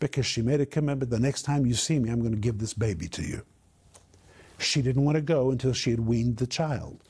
Because 0.00 0.26
she 0.26 0.42
made 0.42 0.60
a 0.60 0.66
commitment 0.66 1.10
the 1.10 1.20
next 1.20 1.42
time 1.42 1.66
you 1.66 1.74
see 1.74 1.98
me, 1.98 2.10
I'm 2.10 2.20
going 2.20 2.32
to 2.32 2.38
give 2.38 2.58
this 2.58 2.74
baby 2.74 3.08
to 3.08 3.22
you. 3.22 3.42
She 4.58 4.82
didn't 4.82 5.04
want 5.04 5.16
to 5.16 5.22
go 5.22 5.50
until 5.50 5.72
she 5.72 5.90
had 5.90 6.00
weaned 6.00 6.38
the 6.38 6.46
child. 6.46 7.00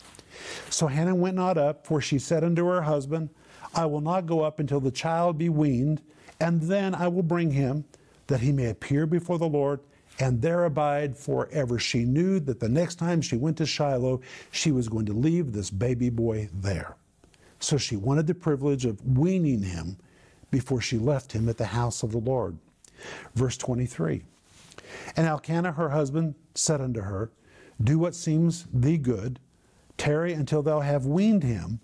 So 0.70 0.86
Hannah 0.86 1.14
went 1.14 1.36
not 1.36 1.58
up, 1.58 1.86
for 1.86 2.00
she 2.00 2.18
said 2.18 2.44
unto 2.44 2.66
her 2.66 2.82
husband, 2.82 3.30
I 3.74 3.86
will 3.86 4.00
not 4.00 4.26
go 4.26 4.42
up 4.42 4.60
until 4.60 4.80
the 4.80 4.90
child 4.90 5.38
be 5.38 5.48
weaned, 5.48 6.02
and 6.40 6.62
then 6.62 6.94
I 6.94 7.08
will 7.08 7.22
bring 7.22 7.50
him 7.50 7.84
that 8.28 8.40
he 8.40 8.52
may 8.52 8.66
appear 8.66 9.06
before 9.06 9.38
the 9.38 9.48
Lord 9.48 9.80
and 10.20 10.40
there 10.40 10.64
abide 10.64 11.16
forever. 11.16 11.78
She 11.78 12.04
knew 12.04 12.40
that 12.40 12.60
the 12.60 12.68
next 12.68 12.96
time 12.96 13.20
she 13.20 13.36
went 13.36 13.56
to 13.58 13.66
Shiloh, 13.66 14.20
she 14.50 14.72
was 14.72 14.88
going 14.88 15.06
to 15.06 15.12
leave 15.12 15.52
this 15.52 15.70
baby 15.70 16.10
boy 16.10 16.48
there. 16.52 16.96
So 17.60 17.76
she 17.76 17.96
wanted 17.96 18.26
the 18.26 18.34
privilege 18.34 18.84
of 18.84 19.04
weaning 19.18 19.62
him 19.62 19.96
before 20.50 20.80
she 20.80 20.98
left 20.98 21.32
him 21.32 21.48
at 21.48 21.58
the 21.58 21.66
house 21.66 22.02
of 22.02 22.12
the 22.12 22.18
Lord. 22.18 22.56
Verse 23.34 23.56
23 23.56 24.22
And 25.16 25.26
Elkanah, 25.26 25.72
her 25.72 25.90
husband, 25.90 26.34
said 26.54 26.80
unto 26.80 27.02
her, 27.02 27.30
Do 27.82 27.98
what 27.98 28.14
seems 28.14 28.66
thee 28.72 28.98
good, 28.98 29.38
tarry 29.96 30.32
until 30.32 30.62
thou 30.62 30.80
have 30.80 31.06
weaned 31.06 31.44
him. 31.44 31.80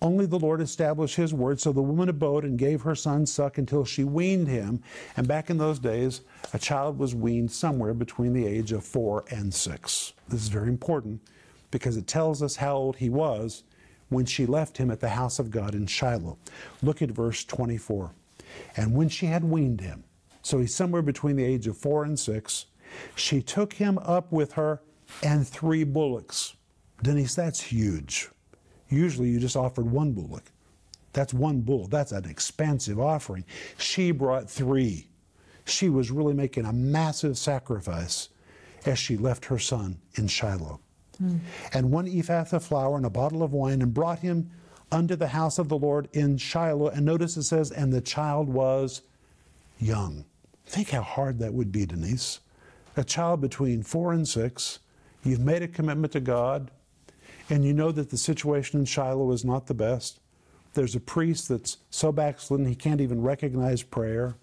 Only 0.00 0.26
the 0.26 0.38
Lord 0.38 0.60
established 0.60 1.16
his 1.16 1.34
word. 1.34 1.60
So 1.60 1.72
the 1.72 1.82
woman 1.82 2.08
abode 2.08 2.44
and 2.44 2.58
gave 2.58 2.82
her 2.82 2.94
son 2.94 3.26
suck 3.26 3.58
until 3.58 3.84
she 3.84 4.04
weaned 4.04 4.48
him. 4.48 4.82
And 5.16 5.26
back 5.26 5.50
in 5.50 5.58
those 5.58 5.78
days, 5.78 6.20
a 6.52 6.58
child 6.58 6.98
was 6.98 7.14
weaned 7.14 7.50
somewhere 7.50 7.94
between 7.94 8.32
the 8.32 8.46
age 8.46 8.72
of 8.72 8.84
four 8.84 9.24
and 9.30 9.52
six. 9.52 10.12
This 10.28 10.42
is 10.42 10.48
very 10.48 10.68
important 10.68 11.20
because 11.70 11.96
it 11.96 12.06
tells 12.06 12.42
us 12.42 12.56
how 12.56 12.76
old 12.76 12.96
he 12.96 13.10
was 13.10 13.64
when 14.08 14.24
she 14.24 14.46
left 14.46 14.78
him 14.78 14.90
at 14.90 15.00
the 15.00 15.10
house 15.10 15.38
of 15.38 15.50
God 15.50 15.74
in 15.74 15.86
Shiloh. 15.86 16.38
Look 16.82 17.02
at 17.02 17.10
verse 17.10 17.44
24. 17.44 18.12
And 18.76 18.94
when 18.94 19.08
she 19.08 19.26
had 19.26 19.44
weaned 19.44 19.80
him, 19.80 20.04
so 20.42 20.58
he's 20.58 20.74
somewhere 20.74 21.02
between 21.02 21.36
the 21.36 21.44
age 21.44 21.66
of 21.66 21.76
four 21.76 22.04
and 22.04 22.18
six, 22.18 22.66
she 23.14 23.42
took 23.42 23.74
him 23.74 23.98
up 23.98 24.32
with 24.32 24.52
her 24.52 24.80
and 25.22 25.46
three 25.46 25.84
bullocks. 25.84 26.56
Denise, 27.02 27.34
that's 27.34 27.60
huge. 27.60 28.30
Usually 28.88 29.28
you 29.28 29.40
just 29.40 29.56
offered 29.56 29.90
one 29.90 30.12
bullock. 30.12 30.50
That's 31.12 31.34
one 31.34 31.60
bull. 31.60 31.86
That's 31.86 32.12
an 32.12 32.24
expensive 32.26 33.00
offering. 33.00 33.44
She 33.78 34.10
brought 34.10 34.50
three. 34.50 35.08
She 35.64 35.88
was 35.88 36.10
really 36.10 36.34
making 36.34 36.64
a 36.64 36.72
massive 36.72 37.36
sacrifice 37.36 38.28
as 38.86 38.98
she 38.98 39.16
left 39.16 39.44
her 39.46 39.58
son 39.58 39.98
in 40.14 40.28
Shiloh. 40.28 40.80
Mm. 41.22 41.40
And 41.72 41.90
one 41.90 42.06
ephah 42.06 42.44
of 42.52 42.64
flour 42.64 42.96
and 42.96 43.06
a 43.06 43.10
bottle 43.10 43.42
of 43.42 43.52
wine, 43.52 43.82
and 43.82 43.92
brought 43.92 44.20
him 44.20 44.50
unto 44.90 45.16
the 45.16 45.28
house 45.28 45.58
of 45.58 45.68
the 45.68 45.76
Lord 45.76 46.08
in 46.12 46.38
Shiloh. 46.38 46.88
And 46.88 47.04
notice 47.04 47.36
it 47.36 47.42
says, 47.42 47.70
and 47.70 47.92
the 47.92 48.00
child 48.00 48.48
was 48.48 49.02
young. 49.78 50.24
Think 50.66 50.90
how 50.90 51.02
hard 51.02 51.38
that 51.40 51.52
would 51.52 51.72
be, 51.72 51.86
Denise. 51.86 52.40
A 52.96 53.04
child 53.04 53.40
between 53.40 53.82
four 53.82 54.12
and 54.12 54.26
six, 54.26 54.78
you've 55.24 55.40
made 55.40 55.62
a 55.62 55.68
commitment 55.68 56.12
to 56.12 56.20
God, 56.20 56.70
and 57.48 57.64
you 57.64 57.72
know 57.72 57.92
that 57.92 58.10
the 58.10 58.16
situation 58.16 58.80
in 58.80 58.86
Shiloh 58.86 59.32
is 59.32 59.44
not 59.44 59.66
the 59.66 59.74
best. 59.74 60.20
There's 60.74 60.94
a 60.94 61.00
priest 61.00 61.48
that's 61.48 61.78
so 61.90 62.12
backslidden 62.12 62.66
he 62.66 62.74
can't 62.74 63.00
even 63.00 63.22
recognize 63.22 63.82
prayer. 63.82 64.36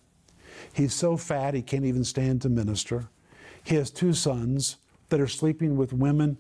He's 0.74 0.94
so 0.94 1.18
fat 1.18 1.54
he 1.54 1.62
can't 1.62 1.86
even 1.86 2.04
stand 2.04 2.42
to 2.42 2.50
minister. 2.50 3.10
He 3.64 3.76
has 3.76 3.92
two 3.92 4.14
sons 4.14 4.78
that 5.10 5.20
are 5.20 5.28
sleeping 5.28 5.78
with 5.78 5.94
women 5.94 6.38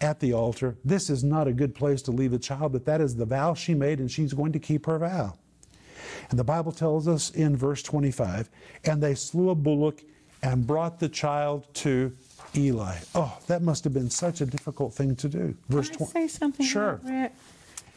at 0.00 0.20
the 0.20 0.32
altar. 0.32 0.76
This 0.84 1.08
is 1.10 1.24
not 1.24 1.48
a 1.48 1.52
good 1.52 1.74
place 1.74 2.02
to 2.02 2.10
leave 2.10 2.32
a 2.32 2.38
child, 2.38 2.72
but 2.72 2.84
that 2.84 3.00
is 3.00 3.16
the 3.16 3.24
vow 3.24 3.54
she 3.54 3.74
made, 3.74 4.00
and 4.00 4.10
she's 4.10 4.32
going 4.32 4.52
to 4.52 4.58
keep 4.58 4.86
her 4.86 4.98
vow. 4.98 5.34
And 6.30 6.38
the 6.38 6.44
Bible 6.44 6.72
tells 6.72 7.08
us 7.08 7.30
in 7.30 7.56
verse 7.56 7.82
25, 7.82 8.50
and 8.84 9.02
they 9.02 9.14
slew 9.14 9.50
a 9.50 9.54
bullock 9.54 10.02
and 10.42 10.66
brought 10.66 11.00
the 11.00 11.08
child 11.08 11.66
to 11.74 12.12
Eli. 12.56 12.96
Oh, 13.14 13.38
that 13.46 13.62
must 13.62 13.84
have 13.84 13.92
been 13.92 14.10
such 14.10 14.40
a 14.40 14.46
difficult 14.46 14.94
thing 14.94 15.16
to 15.16 15.28
do. 15.28 15.56
Verse 15.68 15.88
Can 15.88 16.06
I 16.06 16.10
20. 16.10 16.12
say 16.12 16.28
something? 16.28 16.66
Sure. 16.66 17.00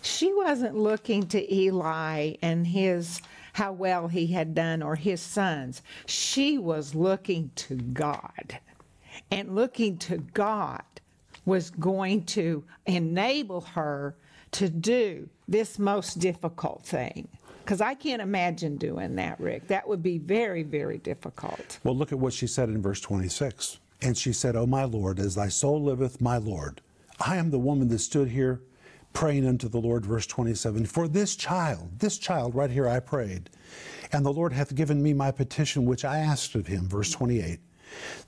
She 0.02 0.34
wasn't 0.34 0.76
looking 0.76 1.28
to 1.28 1.54
Eli 1.54 2.36
and 2.42 2.66
his 2.66 3.22
how 3.54 3.72
well 3.72 4.08
he 4.08 4.28
had 4.28 4.54
done 4.54 4.84
or 4.84 4.96
his 4.96 5.20
sons. 5.20 5.82
She 6.06 6.58
was 6.60 6.94
looking 6.94 7.50
to 7.56 7.76
God. 7.76 8.60
And 9.32 9.56
looking 9.56 9.98
to 9.98 10.18
God 10.18 10.84
was 11.46 11.72
going 11.72 12.26
to 12.26 12.64
enable 12.86 13.62
her 13.62 14.16
to 14.52 14.70
do 14.70 15.28
this 15.48 15.80
most 15.80 16.20
difficult 16.20 16.86
thing. 16.86 17.28
Because 17.64 17.82
I 17.82 17.96
can't 17.96 18.22
imagine 18.22 18.78
doing 18.78 19.16
that, 19.16 19.40
Rick. 19.40 19.68
That 19.68 19.88
would 19.88 20.04
be 20.04 20.20
very, 20.20 20.64
very 20.64 21.00
difficult. 21.00 21.80
Well, 21.84 21.96
look 21.96 22.12
at 22.12 22.20
what 22.20 22.34
she 22.34 22.48
said 22.48 22.70
in 22.70 22.82
verse 22.82 23.02
26. 23.02 23.80
And 24.02 24.18
she 24.18 24.34
said, 24.34 24.56
O 24.56 24.66
my 24.66 24.84
Lord, 24.84 25.20
as 25.20 25.36
thy 25.36 25.50
soul 25.50 25.84
liveth, 25.84 26.22
my 26.22 26.38
Lord, 26.38 26.82
I 27.20 27.38
am 27.38 27.50
the 27.50 27.60
woman 27.60 27.88
that 27.90 28.00
stood 28.00 28.30
here 28.30 28.62
praying 29.14 29.48
unto 29.48 29.68
the 29.68 29.80
Lord, 29.80 30.06
verse 30.06 30.28
27. 30.28 30.86
For 30.86 31.08
this 31.08 31.36
child, 31.36 32.00
this 32.00 32.20
child 32.20 32.54
right 32.54 32.70
here, 32.70 32.88
I 32.88 33.00
prayed, 33.00 33.50
and 34.12 34.24
the 34.24 34.34
Lord 34.34 34.54
hath 34.54 34.76
given 34.76 35.02
me 35.02 35.14
my 35.14 35.32
petition 35.32 35.86
which 35.86 36.06
I 36.06 36.20
asked 36.20 36.54
of 36.54 36.68
him, 36.68 36.88
verse 36.88 37.12
28. 37.12 37.60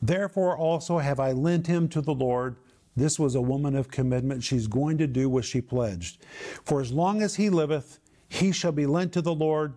Therefore 0.02 0.58
also 0.58 0.98
have 0.98 1.20
I 1.20 1.32
lent 1.32 1.68
him 1.68 1.88
to 1.90 2.02
the 2.02 2.14
Lord. 2.14 2.56
This 2.96 3.20
was 3.20 3.36
a 3.36 3.42
woman 3.42 3.76
of 3.76 3.92
commitment. 3.92 4.44
She's 4.44 4.68
going 4.68 4.98
to 4.98 5.08
do 5.08 5.30
what 5.30 5.46
she 5.46 5.62
pledged. 5.62 6.26
For 6.64 6.82
as 6.82 6.92
long 6.92 7.22
as 7.22 7.36
he 7.36 7.50
liveth, 7.50 8.00
he 8.28 8.52
shall 8.52 8.72
be 8.72 8.86
lent 8.86 9.14
to 9.14 9.22
the 9.22 9.36
Lord, 9.36 9.76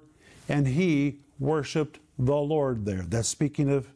and 0.49 0.67
he 0.67 1.19
worshiped 1.39 1.99
the 2.19 2.37
Lord 2.37 2.87
there. 2.87 3.03
That's 3.03 3.29
speaking 3.29 3.71
of 3.71 3.89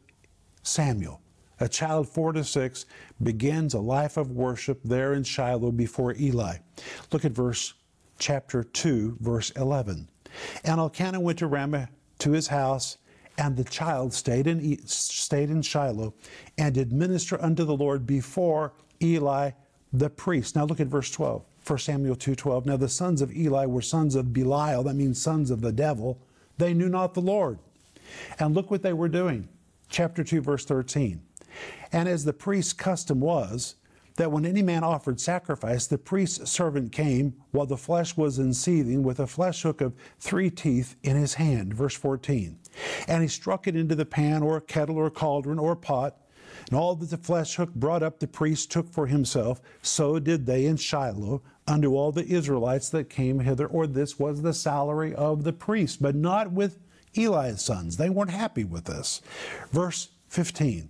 Samuel. 0.61 1.21
A 1.59 1.67
child 1.67 2.07
four 2.07 2.33
to 2.33 2.43
six 2.43 2.85
begins 3.21 3.73
a 3.73 3.79
life 3.79 4.17
of 4.17 4.31
worship 4.31 4.79
there 4.83 5.13
in 5.13 5.23
Shiloh 5.23 5.71
before 5.71 6.15
Eli. 6.19 6.57
Look 7.11 7.25
at 7.25 7.31
verse 7.31 7.73
chapter 8.19 8.63
2, 8.63 9.17
verse 9.19 9.51
11. 9.51 10.07
And 10.63 10.79
Elkanah 10.79 11.19
went 11.19 11.39
to 11.39 11.47
Ramah 11.47 11.89
to 12.19 12.31
his 12.31 12.47
house, 12.47 12.97
and 13.37 13.55
the 13.55 13.63
child 13.63 14.13
stayed 14.13 14.47
in, 14.47 14.85
stayed 14.87 15.49
in 15.49 15.61
Shiloh 15.61 16.13
and 16.57 16.73
did 16.73 16.91
minister 16.91 17.41
unto 17.41 17.63
the 17.63 17.75
Lord 17.75 18.05
before 18.05 18.73
Eli 19.01 19.51
the 19.93 20.09
priest. 20.09 20.55
Now 20.55 20.65
look 20.65 20.79
at 20.79 20.87
verse 20.87 21.11
12. 21.11 21.43
1 21.65 21.79
Samuel 21.79 22.15
2:12. 22.15 22.65
Now 22.65 22.77
the 22.77 22.89
sons 22.89 23.21
of 23.21 23.35
Eli 23.35 23.65
were 23.65 23.81
sons 23.81 24.15
of 24.15 24.33
Belial, 24.33 24.83
that 24.83 24.95
means 24.95 25.21
sons 25.21 25.51
of 25.51 25.61
the 25.61 25.71
devil. 25.71 26.17
They 26.57 26.73
knew 26.73 26.89
not 26.89 27.13
the 27.13 27.21
Lord. 27.21 27.59
And 28.39 28.55
look 28.55 28.71
what 28.71 28.83
they 28.83 28.93
were 28.93 29.09
doing. 29.09 29.49
Chapter 29.89 30.23
2 30.23 30.41
verse 30.41 30.65
13. 30.65 31.21
And 31.91 32.07
as 32.09 32.25
the 32.25 32.33
priest's 32.33 32.73
custom 32.73 33.19
was, 33.19 33.75
that 34.17 34.31
when 34.31 34.45
any 34.45 34.63
man 34.63 34.83
offered 34.83 35.19
sacrifice, 35.19 35.85
the 35.85 35.97
priest's 35.97 36.51
servant 36.51 36.91
came 36.91 37.35
while 37.51 37.67
the 37.67 37.77
flesh 37.77 38.17
was 38.17 38.39
in 38.39 38.53
seething 38.53 39.03
with 39.03 39.19
a 39.19 39.27
flesh 39.27 39.61
hook 39.61 39.79
of 39.79 39.93
three 40.19 40.49
teeth 40.49 40.95
in 41.03 41.15
his 41.15 41.35
hand. 41.35 41.73
Verse 41.73 41.95
14. 41.95 42.57
And 43.07 43.21
he 43.21 43.27
struck 43.27 43.67
it 43.67 43.75
into 43.75 43.95
the 43.95 44.05
pan 44.05 44.41
or 44.41 44.59
kettle 44.59 44.97
or 44.97 45.09
cauldron 45.09 45.59
or 45.59 45.75
pot. 45.75 46.17
And 46.69 46.77
all 46.77 46.95
that 46.95 47.11
the 47.11 47.17
flesh 47.17 47.55
hook 47.55 47.73
brought 47.75 48.01
up, 48.01 48.19
the 48.19 48.27
priest 48.27 48.71
took 48.71 48.89
for 48.91 49.05
himself. 49.05 49.61
So 49.83 50.17
did 50.17 50.47
they 50.47 50.65
in 50.65 50.77
Shiloh 50.77 51.43
unto 51.67 51.95
all 51.95 52.11
the 52.11 52.25
Israelites 52.25 52.89
that 52.89 53.09
came 53.09 53.39
hither. 53.39 53.67
Or 53.67 53.85
this 53.85 54.17
was 54.17 54.41
the 54.41 54.53
salary 54.53 55.13
of 55.13 55.43
the 55.43 55.53
priest, 55.53 56.01
but 56.01 56.15
not 56.15 56.51
with 56.51 56.79
Eli's 57.15 57.61
sons. 57.61 57.97
They 57.97 58.09
weren't 58.09 58.31
happy 58.31 58.63
with 58.63 58.85
this. 58.85 59.21
Verse 59.71 60.09
15. 60.29 60.89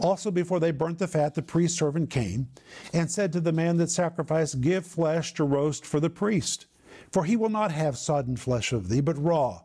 Also, 0.00 0.30
before 0.30 0.60
they 0.60 0.70
burnt 0.70 0.98
the 0.98 1.08
fat, 1.08 1.34
the 1.34 1.42
priest's 1.42 1.78
servant 1.78 2.10
came 2.10 2.48
and 2.92 3.10
said 3.10 3.32
to 3.32 3.40
the 3.40 3.52
man 3.52 3.76
that 3.76 3.90
sacrificed, 3.90 4.60
Give 4.60 4.86
flesh 4.86 5.34
to 5.34 5.44
roast 5.44 5.84
for 5.84 6.00
the 6.00 6.10
priest, 6.10 6.66
for 7.12 7.24
he 7.24 7.36
will 7.36 7.50
not 7.50 7.72
have 7.72 7.98
sodden 7.98 8.36
flesh 8.36 8.72
of 8.72 8.88
thee, 8.88 9.00
but 9.00 9.22
raw. 9.22 9.60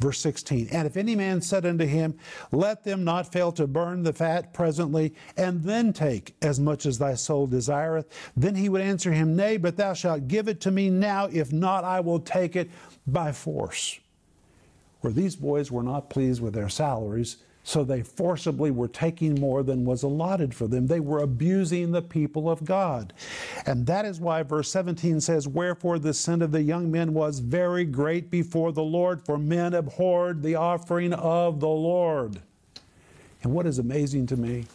Verse 0.00 0.18
16 0.20 0.68
And 0.72 0.86
if 0.86 0.96
any 0.96 1.14
man 1.14 1.42
said 1.42 1.66
unto 1.66 1.84
him, 1.84 2.16
Let 2.50 2.84
them 2.84 3.04
not 3.04 3.30
fail 3.30 3.52
to 3.52 3.66
burn 3.66 4.02
the 4.02 4.14
fat 4.14 4.54
presently, 4.54 5.14
and 5.36 5.62
then 5.62 5.92
take 5.92 6.34
as 6.40 6.58
much 6.58 6.86
as 6.86 6.98
thy 6.98 7.14
soul 7.14 7.46
desireth, 7.46 8.06
then 8.34 8.54
he 8.54 8.70
would 8.70 8.80
answer 8.80 9.12
him, 9.12 9.36
Nay, 9.36 9.58
but 9.58 9.76
thou 9.76 9.92
shalt 9.92 10.26
give 10.26 10.48
it 10.48 10.60
to 10.62 10.70
me 10.70 10.88
now, 10.88 11.26
if 11.26 11.52
not, 11.52 11.84
I 11.84 12.00
will 12.00 12.20
take 12.20 12.56
it 12.56 12.70
by 13.06 13.32
force. 13.32 14.00
Where 15.02 15.12
these 15.12 15.36
boys 15.36 15.70
were 15.70 15.82
not 15.82 16.10
pleased 16.10 16.42
with 16.42 16.54
their 16.54 16.68
salaries, 16.68 17.36
so 17.70 17.84
they 17.84 18.02
forcibly 18.02 18.72
were 18.72 18.88
taking 18.88 19.38
more 19.38 19.62
than 19.62 19.84
was 19.84 20.02
allotted 20.02 20.52
for 20.52 20.66
them. 20.66 20.88
They 20.88 20.98
were 20.98 21.20
abusing 21.20 21.92
the 21.92 22.02
people 22.02 22.50
of 22.50 22.64
God. 22.64 23.12
And 23.64 23.86
that 23.86 24.04
is 24.04 24.18
why 24.18 24.42
verse 24.42 24.68
17 24.72 25.20
says, 25.20 25.46
Wherefore 25.46 26.00
the 26.00 26.12
sin 26.12 26.42
of 26.42 26.50
the 26.50 26.62
young 26.62 26.90
men 26.90 27.14
was 27.14 27.38
very 27.38 27.84
great 27.84 28.28
before 28.28 28.72
the 28.72 28.82
Lord, 28.82 29.24
for 29.24 29.38
men 29.38 29.72
abhorred 29.74 30.42
the 30.42 30.56
offering 30.56 31.12
of 31.12 31.60
the 31.60 31.68
Lord. 31.68 32.42
And 33.44 33.52
what 33.52 33.66
is 33.66 33.78
amazing 33.78 34.26
to 34.26 34.36
me 34.36 34.66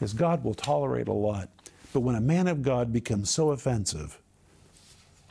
is 0.00 0.14
God 0.14 0.42
will 0.42 0.54
tolerate 0.54 1.08
a 1.08 1.12
lot. 1.12 1.50
But 1.92 2.00
when 2.00 2.14
a 2.14 2.20
man 2.22 2.48
of 2.48 2.62
God 2.62 2.94
becomes 2.94 3.28
so 3.28 3.50
offensive 3.50 4.18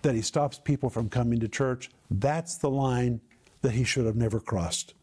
that 0.03 0.13
he 0.13 0.21
stops 0.21 0.59
people 0.59 0.91
from 0.91 1.09
coming 1.09 1.39
to 1.39 1.47
church, 1.47 1.89
that's 2.11 2.57
the 2.57 2.69
line 2.69 3.21
that 3.63 3.71
he 3.71 3.83
should 3.83 4.05
have 4.05 4.15
never 4.15 4.39
crossed. 4.39 4.93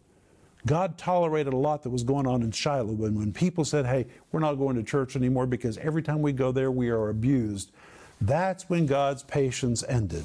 God 0.68 0.98
tolerated 0.98 1.54
a 1.54 1.57
lot 1.57 1.83
that 1.83 1.88
was 1.88 2.02
going 2.02 2.26
on 2.26 2.42
in 2.42 2.50
Shiloh 2.50 2.92
when, 2.92 3.14
when 3.14 3.33
people 3.33 3.64
said, 3.64 3.87
hey, 3.87 4.07
we're 4.31 4.40
not 4.40 4.57
going 4.57 4.76
to 4.76 4.83
church 4.83 5.16
anymore 5.16 5.46
because 5.46 5.78
every 5.78 6.02
time 6.02 6.20
we 6.20 6.31
go 6.31 6.52
there, 6.52 6.70
we 6.70 6.90
are 6.90 7.09
abused. 7.09 7.72
That's 8.20 8.68
when 8.68 8.85
God's 8.85 9.22
patience 9.22 9.83
ended. 9.88 10.24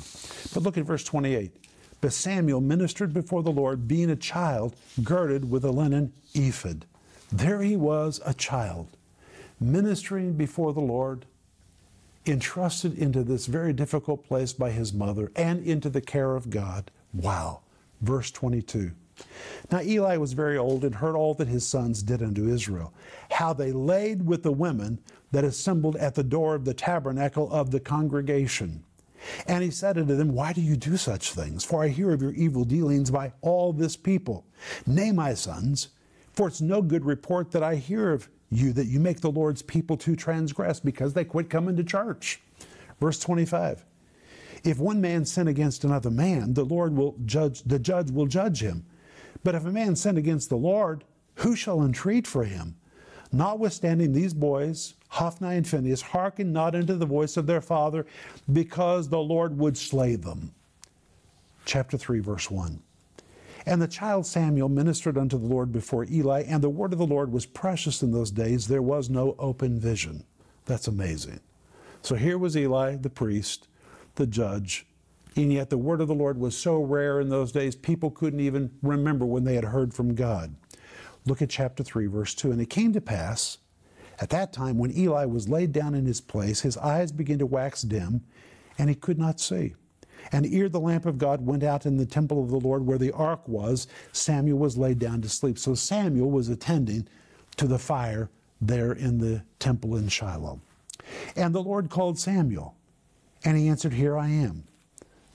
But 0.53 0.63
look 0.63 0.77
at 0.77 0.83
verse 0.83 1.05
28. 1.05 1.49
But 2.01 2.11
Samuel 2.11 2.59
ministered 2.59 3.13
before 3.13 3.41
the 3.41 3.53
Lord, 3.53 3.87
being 3.87 4.09
a 4.09 4.17
child, 4.17 4.75
girded 5.01 5.49
with 5.49 5.63
a 5.63 5.71
linen 5.71 6.11
ephod. 6.33 6.87
There 7.31 7.61
he 7.61 7.77
was, 7.77 8.19
a 8.25 8.33
child, 8.33 8.97
ministering 9.61 10.33
before 10.33 10.73
the 10.73 10.81
Lord, 10.81 11.25
entrusted 12.25 12.97
into 12.97 13.23
this 13.23 13.45
very 13.45 13.71
difficult 13.71 14.27
place 14.27 14.51
by 14.51 14.71
his 14.71 14.91
mother 14.91 15.31
and 15.37 15.65
into 15.65 15.89
the 15.89 16.01
care 16.01 16.35
of 16.35 16.49
God. 16.49 16.91
Wow. 17.13 17.61
Verse 18.01 18.29
22. 18.29 18.91
Now 19.71 19.81
Eli 19.81 20.17
was 20.17 20.33
very 20.33 20.57
old 20.57 20.83
and 20.83 20.95
heard 20.95 21.15
all 21.15 21.33
that 21.35 21.47
his 21.47 21.67
sons 21.67 22.03
did 22.03 22.21
unto 22.21 22.47
Israel, 22.47 22.93
how 23.31 23.53
they 23.53 23.71
laid 23.71 24.25
with 24.25 24.43
the 24.43 24.51
women 24.51 24.99
that 25.31 25.43
assembled 25.43 25.95
at 25.97 26.15
the 26.15 26.23
door 26.23 26.55
of 26.55 26.65
the 26.65 26.73
tabernacle 26.73 27.51
of 27.51 27.71
the 27.71 27.79
congregation. 27.79 28.83
And 29.47 29.63
he 29.63 29.71
said 29.71 29.97
unto 29.97 30.15
them, 30.15 30.33
Why 30.33 30.53
do 30.53 30.61
you 30.61 30.75
do 30.75 30.97
such 30.97 31.31
things? 31.31 31.63
For 31.63 31.83
I 31.83 31.87
hear 31.87 32.11
of 32.11 32.21
your 32.21 32.33
evil 32.33 32.65
dealings 32.65 33.09
by 33.09 33.33
all 33.41 33.73
this 33.73 33.95
people. 33.95 34.45
Nay, 34.85 35.11
my 35.11 35.33
sons, 35.33 35.89
for 36.33 36.47
it's 36.47 36.61
no 36.61 36.81
good 36.81 37.05
report 37.05 37.51
that 37.51 37.63
I 37.63 37.75
hear 37.75 38.11
of 38.11 38.29
you 38.51 38.73
that 38.73 38.85
you 38.85 38.99
make 38.99 39.21
the 39.21 39.31
Lord's 39.31 39.61
people 39.61 39.97
to 39.97 40.15
transgress 40.15 40.79
because 40.79 41.13
they 41.13 41.23
quit 41.23 41.49
coming 41.49 41.75
to 41.77 41.83
church. 41.83 42.41
Verse 42.99 43.19
25. 43.19 43.85
If 44.63 44.79
one 44.79 45.01
man 45.01 45.25
sin 45.25 45.47
against 45.47 45.83
another 45.83 46.11
man, 46.11 46.53
the 46.53 46.63
Lord 46.63 46.95
will 46.95 47.15
judge, 47.25 47.63
the 47.63 47.79
judge 47.79 48.11
will 48.11 48.27
judge 48.27 48.61
him. 48.61 48.85
But 49.43 49.55
if 49.55 49.65
a 49.65 49.71
man 49.71 49.95
sin 49.95 50.17
against 50.17 50.49
the 50.49 50.57
Lord, 50.57 51.03
who 51.35 51.55
shall 51.55 51.83
entreat 51.83 52.27
for 52.27 52.43
him? 52.43 52.75
Notwithstanding, 53.31 54.13
these 54.13 54.33
boys, 54.33 54.93
Hophni 55.09 55.57
and 55.57 55.67
Phinehas, 55.67 56.01
hearkened 56.01 56.53
not 56.53 56.75
unto 56.75 56.95
the 56.95 57.05
voice 57.05 57.35
of 57.35 57.47
their 57.47 57.61
father, 57.61 58.05
because 58.51 59.09
the 59.09 59.19
Lord 59.19 59.57
would 59.57 59.77
slay 59.77 60.15
them. 60.15 60.53
Chapter 61.65 61.97
3, 61.97 62.19
verse 62.19 62.51
1. 62.51 62.79
And 63.65 63.81
the 63.81 63.87
child 63.87 64.25
Samuel 64.27 64.69
ministered 64.69 65.17
unto 65.17 65.37
the 65.37 65.47
Lord 65.47 65.71
before 65.71 66.05
Eli, 66.05 66.43
and 66.43 66.61
the 66.61 66.69
word 66.69 66.93
of 66.93 66.99
the 66.99 67.07
Lord 67.07 67.31
was 67.31 67.45
precious 67.45 68.03
in 68.03 68.11
those 68.11 68.29
days. 68.29 68.67
There 68.67 68.81
was 68.81 69.09
no 69.09 69.35
open 69.39 69.79
vision. 69.79 70.23
That's 70.65 70.87
amazing. 70.87 71.39
So 72.01 72.15
here 72.15 72.37
was 72.37 72.57
Eli, 72.57 72.97
the 72.97 73.09
priest, 73.09 73.67
the 74.15 74.27
judge, 74.27 74.85
and 75.35 75.51
yet 75.51 75.69
the 75.69 75.77
word 75.77 76.01
of 76.01 76.07
the 76.07 76.15
Lord 76.15 76.37
was 76.37 76.57
so 76.57 76.79
rare 76.81 77.19
in 77.19 77.29
those 77.29 77.51
days, 77.51 77.75
people 77.75 78.11
couldn't 78.11 78.39
even 78.39 78.71
remember 78.81 79.25
when 79.25 79.43
they 79.43 79.55
had 79.55 79.65
heard 79.65 79.93
from 79.93 80.15
God. 80.15 80.55
Look 81.25 81.41
at 81.41 81.49
chapter 81.49 81.83
3, 81.83 82.07
verse 82.07 82.35
2. 82.35 82.51
And 82.51 82.61
it 82.61 82.69
came 82.69 82.93
to 82.93 83.01
pass 83.01 83.57
at 84.19 84.29
that 84.29 84.53
time 84.53 84.77
when 84.77 84.95
Eli 84.95 85.25
was 85.25 85.49
laid 85.49 85.71
down 85.71 85.95
in 85.95 86.05
his 86.05 86.21
place, 86.21 86.61
his 86.61 86.77
eyes 86.77 87.11
began 87.11 87.39
to 87.39 87.45
wax 87.45 87.81
dim, 87.81 88.21
and 88.77 88.89
he 88.89 88.95
could 88.95 89.17
not 89.17 89.39
see. 89.39 89.75
And 90.31 90.45
ere 90.45 90.69
the 90.69 90.79
lamp 90.79 91.05
of 91.05 91.17
God 91.17 91.45
went 91.45 91.63
out 91.63 91.85
in 91.85 91.97
the 91.97 92.05
temple 92.05 92.41
of 92.41 92.49
the 92.49 92.59
Lord 92.59 92.85
where 92.85 92.97
the 92.97 93.11
ark 93.11 93.47
was, 93.47 93.87
Samuel 94.11 94.59
was 94.59 94.77
laid 94.77 94.99
down 94.99 95.21
to 95.21 95.29
sleep. 95.29 95.59
So 95.59 95.75
Samuel 95.75 96.31
was 96.31 96.49
attending 96.49 97.07
to 97.57 97.67
the 97.67 97.79
fire 97.79 98.29
there 98.61 98.93
in 98.93 99.17
the 99.17 99.43
temple 99.59 99.97
in 99.97 100.07
Shiloh. 100.07 100.61
And 101.35 101.53
the 101.53 101.61
Lord 101.61 101.89
called 101.89 102.17
Samuel, 102.17 102.75
and 103.43 103.57
he 103.57 103.67
answered, 103.67 103.93
Here 103.93 104.17
I 104.17 104.29
am. 104.29 104.63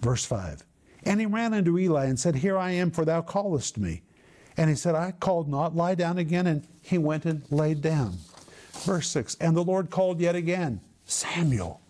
Verse 0.00 0.24
5. 0.24 0.64
And 1.04 1.20
he 1.20 1.26
ran 1.26 1.54
unto 1.54 1.78
Eli 1.78 2.06
and 2.06 2.18
said, 2.18 2.36
Here 2.36 2.56
I 2.56 2.72
am, 2.72 2.90
for 2.90 3.04
thou 3.04 3.22
callest 3.22 3.78
me. 3.78 4.02
And 4.56 4.68
he 4.68 4.76
said, 4.76 4.94
I 4.94 5.12
called 5.12 5.48
not, 5.48 5.76
lie 5.76 5.94
down 5.94 6.18
again. 6.18 6.46
And 6.46 6.66
he 6.82 6.98
went 6.98 7.24
and 7.24 7.42
laid 7.50 7.80
down. 7.80 8.18
Verse 8.84 9.08
6. 9.08 9.36
And 9.36 9.56
the 9.56 9.64
Lord 9.64 9.90
called 9.90 10.20
yet 10.20 10.34
again, 10.34 10.80
Samuel. 11.04 11.80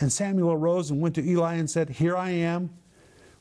And 0.00 0.12
Samuel 0.12 0.52
arose 0.52 0.90
and 0.90 1.00
went 1.00 1.14
to 1.14 1.24
Eli 1.24 1.54
and 1.54 1.70
said, 1.70 1.88
Here 1.88 2.16
I 2.16 2.30
am, 2.30 2.70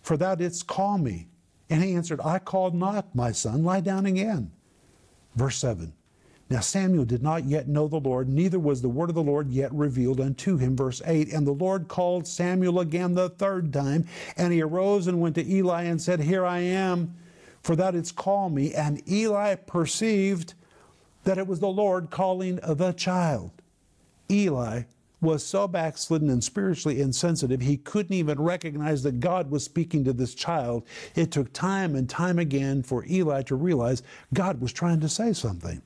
for 0.01 0.17
thou 0.17 0.35
didst 0.35 0.67
call 0.67 0.97
me. 0.97 1.27
And 1.69 1.83
he 1.83 1.95
answered, 1.95 2.19
I 2.23 2.39
called 2.39 2.75
not, 2.75 3.15
my 3.15 3.31
son, 3.31 3.63
lie 3.63 3.79
down 3.79 4.05
again. 4.05 4.51
Verse 5.35 5.57
7. 5.57 5.93
Now 6.51 6.59
Samuel 6.59 7.05
did 7.05 7.23
not 7.23 7.45
yet 7.45 7.69
know 7.69 7.87
the 7.87 8.01
Lord, 8.01 8.27
neither 8.27 8.59
was 8.59 8.81
the 8.81 8.89
word 8.89 9.07
of 9.07 9.15
the 9.15 9.23
Lord 9.23 9.49
yet 9.51 9.73
revealed 9.73 10.19
unto 10.19 10.57
him. 10.57 10.75
Verse 10.75 11.01
8 11.05 11.31
And 11.31 11.47
the 11.47 11.53
Lord 11.53 11.87
called 11.87 12.27
Samuel 12.27 12.81
again 12.81 13.13
the 13.13 13.29
third 13.29 13.71
time, 13.71 14.05
and 14.35 14.51
he 14.51 14.61
arose 14.61 15.07
and 15.07 15.21
went 15.21 15.35
to 15.35 15.49
Eli 15.49 15.83
and 15.83 16.01
said, 16.01 16.19
Here 16.19 16.45
I 16.45 16.59
am, 16.59 17.15
for 17.63 17.77
thou 17.77 17.91
didst 17.91 18.17
call 18.17 18.49
me. 18.49 18.73
And 18.73 19.01
Eli 19.09 19.55
perceived 19.55 20.53
that 21.23 21.37
it 21.37 21.47
was 21.47 21.61
the 21.61 21.69
Lord 21.69 22.09
calling 22.09 22.57
the 22.57 22.91
child. 22.91 23.51
Eli 24.29 24.83
was 25.21 25.45
so 25.45 25.69
backslidden 25.69 26.29
and 26.29 26.43
spiritually 26.43 26.99
insensitive, 26.99 27.61
he 27.61 27.77
couldn't 27.77 28.13
even 28.13 28.41
recognize 28.41 29.03
that 29.03 29.21
God 29.21 29.49
was 29.49 29.63
speaking 29.63 30.03
to 30.03 30.11
this 30.11 30.35
child. 30.35 30.83
It 31.15 31.31
took 31.31 31.53
time 31.53 31.95
and 31.95 32.09
time 32.09 32.39
again 32.39 32.83
for 32.83 33.05
Eli 33.09 33.43
to 33.43 33.55
realize 33.55 34.03
God 34.33 34.59
was 34.59 34.73
trying 34.73 34.99
to 34.99 35.07
say 35.07 35.31
something. 35.31 35.81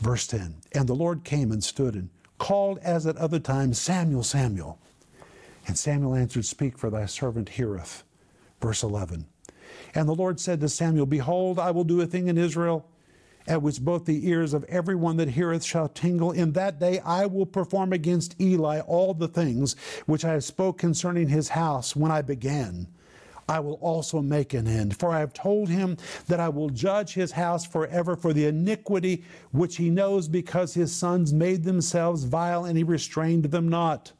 Verse 0.00 0.26
10 0.26 0.56
And 0.72 0.88
the 0.88 0.94
Lord 0.94 1.24
came 1.24 1.52
and 1.52 1.62
stood 1.62 1.94
and 1.94 2.10
called 2.38 2.78
as 2.78 3.06
at 3.06 3.16
other 3.16 3.38
times, 3.40 3.78
Samuel, 3.78 4.22
Samuel. 4.22 4.78
And 5.66 5.76
Samuel 5.76 6.14
answered, 6.14 6.44
Speak, 6.44 6.78
for 6.78 6.88
thy 6.88 7.06
servant 7.06 7.50
heareth. 7.50 8.04
Verse 8.60 8.82
11 8.82 9.26
And 9.94 10.08
the 10.08 10.14
Lord 10.14 10.40
said 10.40 10.60
to 10.60 10.68
Samuel, 10.68 11.06
Behold, 11.06 11.58
I 11.58 11.70
will 11.70 11.84
do 11.84 12.00
a 12.00 12.06
thing 12.06 12.28
in 12.28 12.38
Israel 12.38 12.88
at 13.46 13.62
which 13.62 13.80
both 13.80 14.04
the 14.04 14.28
ears 14.28 14.52
of 14.52 14.64
every 14.64 14.94
one 14.94 15.16
that 15.16 15.30
heareth 15.30 15.64
shall 15.64 15.88
tingle. 15.88 16.32
In 16.32 16.52
that 16.52 16.78
day 16.78 17.00
I 17.00 17.26
will 17.26 17.46
perform 17.46 17.92
against 17.92 18.40
Eli 18.40 18.80
all 18.80 19.14
the 19.14 19.28
things 19.28 19.74
which 20.06 20.24
I 20.24 20.34
have 20.34 20.44
spoke 20.44 20.78
concerning 20.78 21.28
his 21.28 21.48
house 21.48 21.96
when 21.96 22.12
I 22.12 22.22
began. 22.22 22.88
I 23.48 23.60
will 23.60 23.74
also 23.74 24.20
make 24.20 24.52
an 24.52 24.66
end. 24.66 24.98
For 24.98 25.10
I 25.10 25.20
have 25.20 25.32
told 25.32 25.68
him 25.68 25.96
that 26.26 26.40
I 26.40 26.48
will 26.50 26.68
judge 26.68 27.14
his 27.14 27.32
house 27.32 27.64
forever 27.64 28.14
for 28.14 28.32
the 28.32 28.46
iniquity 28.46 29.24
which 29.52 29.76
he 29.76 29.88
knows 29.88 30.28
because 30.28 30.74
his 30.74 30.94
sons 30.94 31.32
made 31.32 31.64
themselves 31.64 32.24
vile 32.24 32.64
and 32.64 32.76
he 32.76 32.84
restrained 32.84 33.46
them 33.46 33.68
not. 33.68 34.12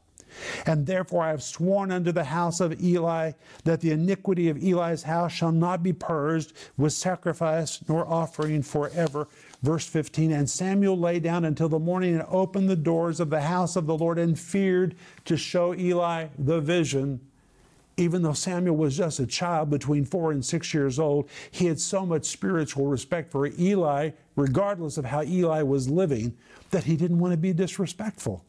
And 0.65 0.85
therefore 0.85 1.23
I 1.23 1.29
have 1.29 1.43
sworn 1.43 1.91
unto 1.91 2.11
the 2.11 2.23
house 2.23 2.59
of 2.59 2.81
Eli 2.81 3.31
that 3.63 3.81
the 3.81 3.91
iniquity 3.91 4.49
of 4.49 4.63
Eli's 4.63 5.03
house 5.03 5.31
shall 5.31 5.51
not 5.51 5.83
be 5.83 5.93
purged 5.93 6.53
with 6.77 6.93
sacrifice 6.93 7.79
nor 7.87 8.07
offering 8.07 8.61
forever. 8.61 9.27
Verse 9.63 9.87
15 9.87 10.31
And 10.31 10.49
Samuel 10.49 10.97
lay 10.97 11.19
down 11.19 11.45
until 11.45 11.69
the 11.69 11.79
morning 11.79 12.13
and 12.15 12.25
opened 12.29 12.69
the 12.69 12.75
doors 12.75 13.19
of 13.19 13.29
the 13.29 13.41
house 13.41 13.75
of 13.75 13.87
the 13.87 13.97
Lord 13.97 14.19
and 14.19 14.39
feared 14.39 14.95
to 15.25 15.37
show 15.37 15.73
Eli 15.73 16.27
the 16.37 16.61
vision. 16.61 17.21
Even 17.99 18.21
though 18.21 18.33
Samuel 18.33 18.77
was 18.77 18.95
just 18.95 19.19
a 19.19 19.27
child 19.27 19.69
between 19.69 20.05
four 20.05 20.31
and 20.31 20.43
six 20.43 20.73
years 20.73 20.99
old, 20.99 21.29
he 21.51 21.65
had 21.65 21.79
so 21.79 22.05
much 22.05 22.23
spiritual 22.23 22.87
respect 22.87 23.29
for 23.29 23.47
Eli, 23.59 24.11
regardless 24.37 24.97
of 24.97 25.03
how 25.03 25.21
Eli 25.23 25.61
was 25.63 25.89
living, 25.89 26.33
that 26.71 26.85
he 26.85 26.95
didn't 26.95 27.19
want 27.19 27.33
to 27.33 27.37
be 27.37 27.51
disrespectful. 27.51 28.45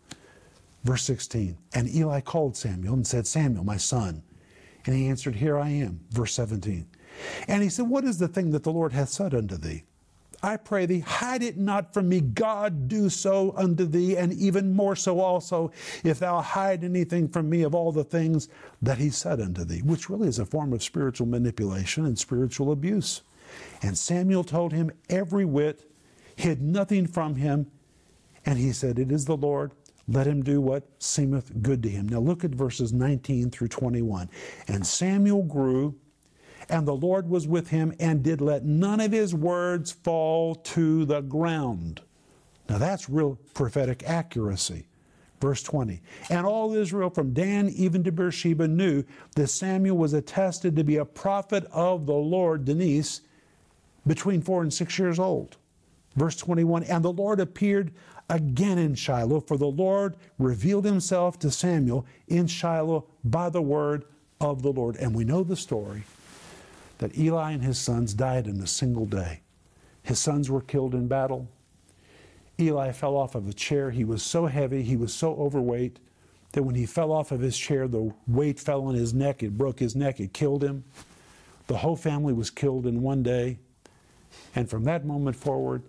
Verse 0.84 1.02
16 1.02 1.58
And 1.74 1.92
Eli 1.92 2.20
called 2.20 2.56
Samuel 2.56 2.94
and 2.94 3.06
said, 3.06 3.26
Samuel, 3.26 3.64
my 3.64 3.76
son. 3.76 4.22
And 4.86 4.94
he 4.94 5.08
answered, 5.08 5.34
Here 5.34 5.58
I 5.58 5.68
am. 5.68 6.00
Verse 6.10 6.32
17. 6.34 6.86
And 7.48 7.62
he 7.62 7.68
said, 7.68 7.88
What 7.88 8.04
is 8.04 8.18
the 8.18 8.28
thing 8.28 8.52
that 8.52 8.62
the 8.62 8.72
Lord 8.72 8.92
hath 8.92 9.08
said 9.08 9.34
unto 9.34 9.56
thee? 9.56 9.82
I 10.42 10.56
pray 10.56 10.86
thee, 10.86 11.00
hide 11.00 11.42
it 11.42 11.58
not 11.58 11.92
from 11.92 12.08
me. 12.08 12.20
God 12.20 12.88
do 12.88 13.08
so 13.08 13.52
unto 13.56 13.84
thee, 13.84 14.16
and 14.16 14.32
even 14.32 14.74
more 14.74 14.96
so 14.96 15.20
also, 15.20 15.70
if 16.02 16.18
thou 16.18 16.40
hide 16.40 16.82
anything 16.82 17.28
from 17.28 17.50
me 17.50 17.62
of 17.62 17.74
all 17.74 17.92
the 17.92 18.04
things 18.04 18.48
that 18.80 18.98
he 18.98 19.10
said 19.10 19.40
unto 19.40 19.64
thee, 19.64 19.82
which 19.82 20.08
really 20.08 20.28
is 20.28 20.38
a 20.38 20.46
form 20.46 20.72
of 20.72 20.82
spiritual 20.82 21.26
manipulation 21.26 22.06
and 22.06 22.18
spiritual 22.18 22.72
abuse. 22.72 23.22
And 23.82 23.98
Samuel 23.98 24.44
told 24.44 24.72
him 24.72 24.90
every 25.10 25.44
whit, 25.44 25.90
hid 26.36 26.62
nothing 26.62 27.06
from 27.06 27.34
him, 27.34 27.70
and 28.46 28.58
he 28.58 28.72
said, 28.72 28.98
It 28.98 29.12
is 29.12 29.26
the 29.26 29.36
Lord. 29.36 29.72
Let 30.08 30.26
him 30.26 30.42
do 30.42 30.60
what 30.60 30.88
seemeth 30.98 31.62
good 31.62 31.82
to 31.84 31.88
him. 31.88 32.08
Now 32.08 32.18
look 32.18 32.42
at 32.42 32.50
verses 32.50 32.92
19 32.92 33.50
through 33.50 33.68
21. 33.68 34.28
And 34.66 34.84
Samuel 34.84 35.42
grew 35.42 35.94
and 36.70 36.86
the 36.86 36.94
Lord 36.94 37.28
was 37.28 37.46
with 37.46 37.68
him 37.68 37.92
and 37.98 38.22
did 38.22 38.40
let 38.40 38.64
none 38.64 39.00
of 39.00 39.12
his 39.12 39.34
words 39.34 39.92
fall 39.92 40.54
to 40.54 41.04
the 41.04 41.20
ground. 41.20 42.00
Now 42.68 42.78
that's 42.78 43.10
real 43.10 43.38
prophetic 43.54 44.04
accuracy. 44.06 44.86
Verse 45.40 45.62
20. 45.62 46.00
And 46.28 46.46
all 46.46 46.74
Israel 46.74 47.10
from 47.10 47.32
Dan 47.32 47.70
even 47.70 48.04
to 48.04 48.12
Beersheba 48.12 48.68
knew 48.68 49.04
that 49.36 49.48
Samuel 49.48 49.96
was 49.96 50.12
attested 50.12 50.76
to 50.76 50.84
be 50.84 50.96
a 50.96 51.04
prophet 51.04 51.66
of 51.72 52.06
the 52.06 52.12
Lord, 52.12 52.66
Denise, 52.66 53.22
between 54.06 54.42
four 54.42 54.62
and 54.62 54.72
six 54.72 54.98
years 54.98 55.18
old. 55.18 55.56
Verse 56.14 56.36
21. 56.36 56.84
And 56.84 57.04
the 57.04 57.12
Lord 57.12 57.40
appeared 57.40 57.92
again 58.28 58.78
in 58.78 58.94
Shiloh, 58.94 59.40
for 59.40 59.56
the 59.56 59.66
Lord 59.66 60.16
revealed 60.38 60.84
himself 60.84 61.38
to 61.40 61.50
Samuel 61.50 62.06
in 62.28 62.46
Shiloh 62.46 63.06
by 63.24 63.48
the 63.48 63.62
word 63.62 64.04
of 64.40 64.62
the 64.62 64.72
Lord. 64.72 64.96
And 64.96 65.14
we 65.14 65.24
know 65.24 65.42
the 65.42 65.56
story 65.56 66.04
that 67.00 67.16
Eli 67.18 67.52
and 67.52 67.62
his 67.62 67.78
sons 67.78 68.12
died 68.12 68.46
in 68.46 68.60
a 68.60 68.66
single 68.66 69.06
day. 69.06 69.40
His 70.02 70.18
sons 70.18 70.50
were 70.50 70.60
killed 70.60 70.94
in 70.94 71.08
battle. 71.08 71.48
Eli 72.58 72.92
fell 72.92 73.16
off 73.16 73.34
of 73.34 73.48
a 73.48 73.54
chair. 73.54 73.90
He 73.90 74.04
was 74.04 74.22
so 74.22 74.46
heavy, 74.46 74.82
he 74.82 74.96
was 74.96 75.12
so 75.12 75.34
overweight 75.36 75.98
that 76.52 76.62
when 76.62 76.74
he 76.74 76.84
fell 76.84 77.10
off 77.10 77.32
of 77.32 77.40
his 77.40 77.56
chair, 77.56 77.88
the 77.88 78.12
weight 78.26 78.60
fell 78.60 78.84
on 78.84 78.94
his 78.94 79.14
neck. 79.14 79.42
It 79.42 79.56
broke 79.56 79.78
his 79.78 79.96
neck. 79.96 80.20
It 80.20 80.34
killed 80.34 80.62
him. 80.62 80.84
The 81.68 81.78
whole 81.78 81.96
family 81.96 82.34
was 82.34 82.50
killed 82.50 82.86
in 82.86 83.00
one 83.00 83.22
day. 83.22 83.58
And 84.54 84.68
from 84.68 84.84
that 84.84 85.06
moment 85.06 85.36
forward, 85.36 85.82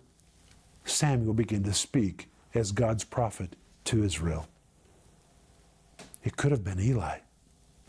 Samuel 0.85 1.33
began 1.33 1.63
to 1.63 1.73
speak 1.73 2.29
as 2.53 2.71
God's 2.71 3.03
prophet 3.03 3.57
to 3.85 4.03
Israel. 4.03 4.47
It 6.23 6.37
could 6.37 6.51
have 6.51 6.63
been 6.63 6.79
Eli. 6.79 7.17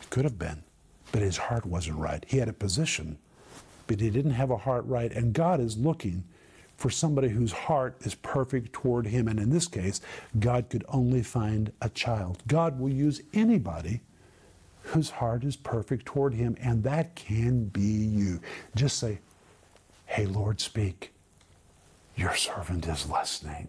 It 0.01 0.09
could 0.09 0.25
have 0.25 0.37
been 0.37 0.63
but 1.13 1.21
his 1.21 1.37
heart 1.37 1.65
wasn't 1.65 1.97
right. 1.97 2.25
He 2.27 2.39
had 2.39 2.49
a 2.49 2.53
position, 2.53 3.19
but 3.87 4.01
he 4.01 4.09
didn't 4.09 4.31
have 4.31 4.49
a 4.49 4.57
heart 4.57 4.83
right. 4.87 5.11
And 5.11 5.31
God 5.31 5.61
is 5.61 5.77
looking 5.77 6.23
for 6.75 6.89
somebody 6.89 7.29
whose 7.29 7.51
heart 7.51 7.95
is 8.01 8.15
perfect 8.15 8.73
toward 8.73 9.05
him. 9.05 9.27
And 9.27 9.39
in 9.39 9.51
this 9.51 9.67
case, 9.67 10.01
God 10.39 10.69
could 10.71 10.83
only 10.89 11.21
find 11.21 11.71
a 11.81 11.89
child. 11.89 12.41
God 12.47 12.79
will 12.79 12.89
use 12.89 13.21
anybody 13.31 14.01
whose 14.81 15.11
heart 15.11 15.43
is 15.43 15.55
perfect 15.55 16.07
toward 16.07 16.33
him, 16.33 16.57
and 16.59 16.83
that 16.83 17.15
can 17.15 17.65
be 17.65 17.81
you. 17.81 18.41
Just 18.75 18.97
say, 18.97 19.19
Hey, 20.07 20.25
Lord, 20.25 20.59
speak. 20.59 21.13
Your 22.15 22.35
servant 22.35 22.87
is 22.87 23.09
listening. 23.09 23.67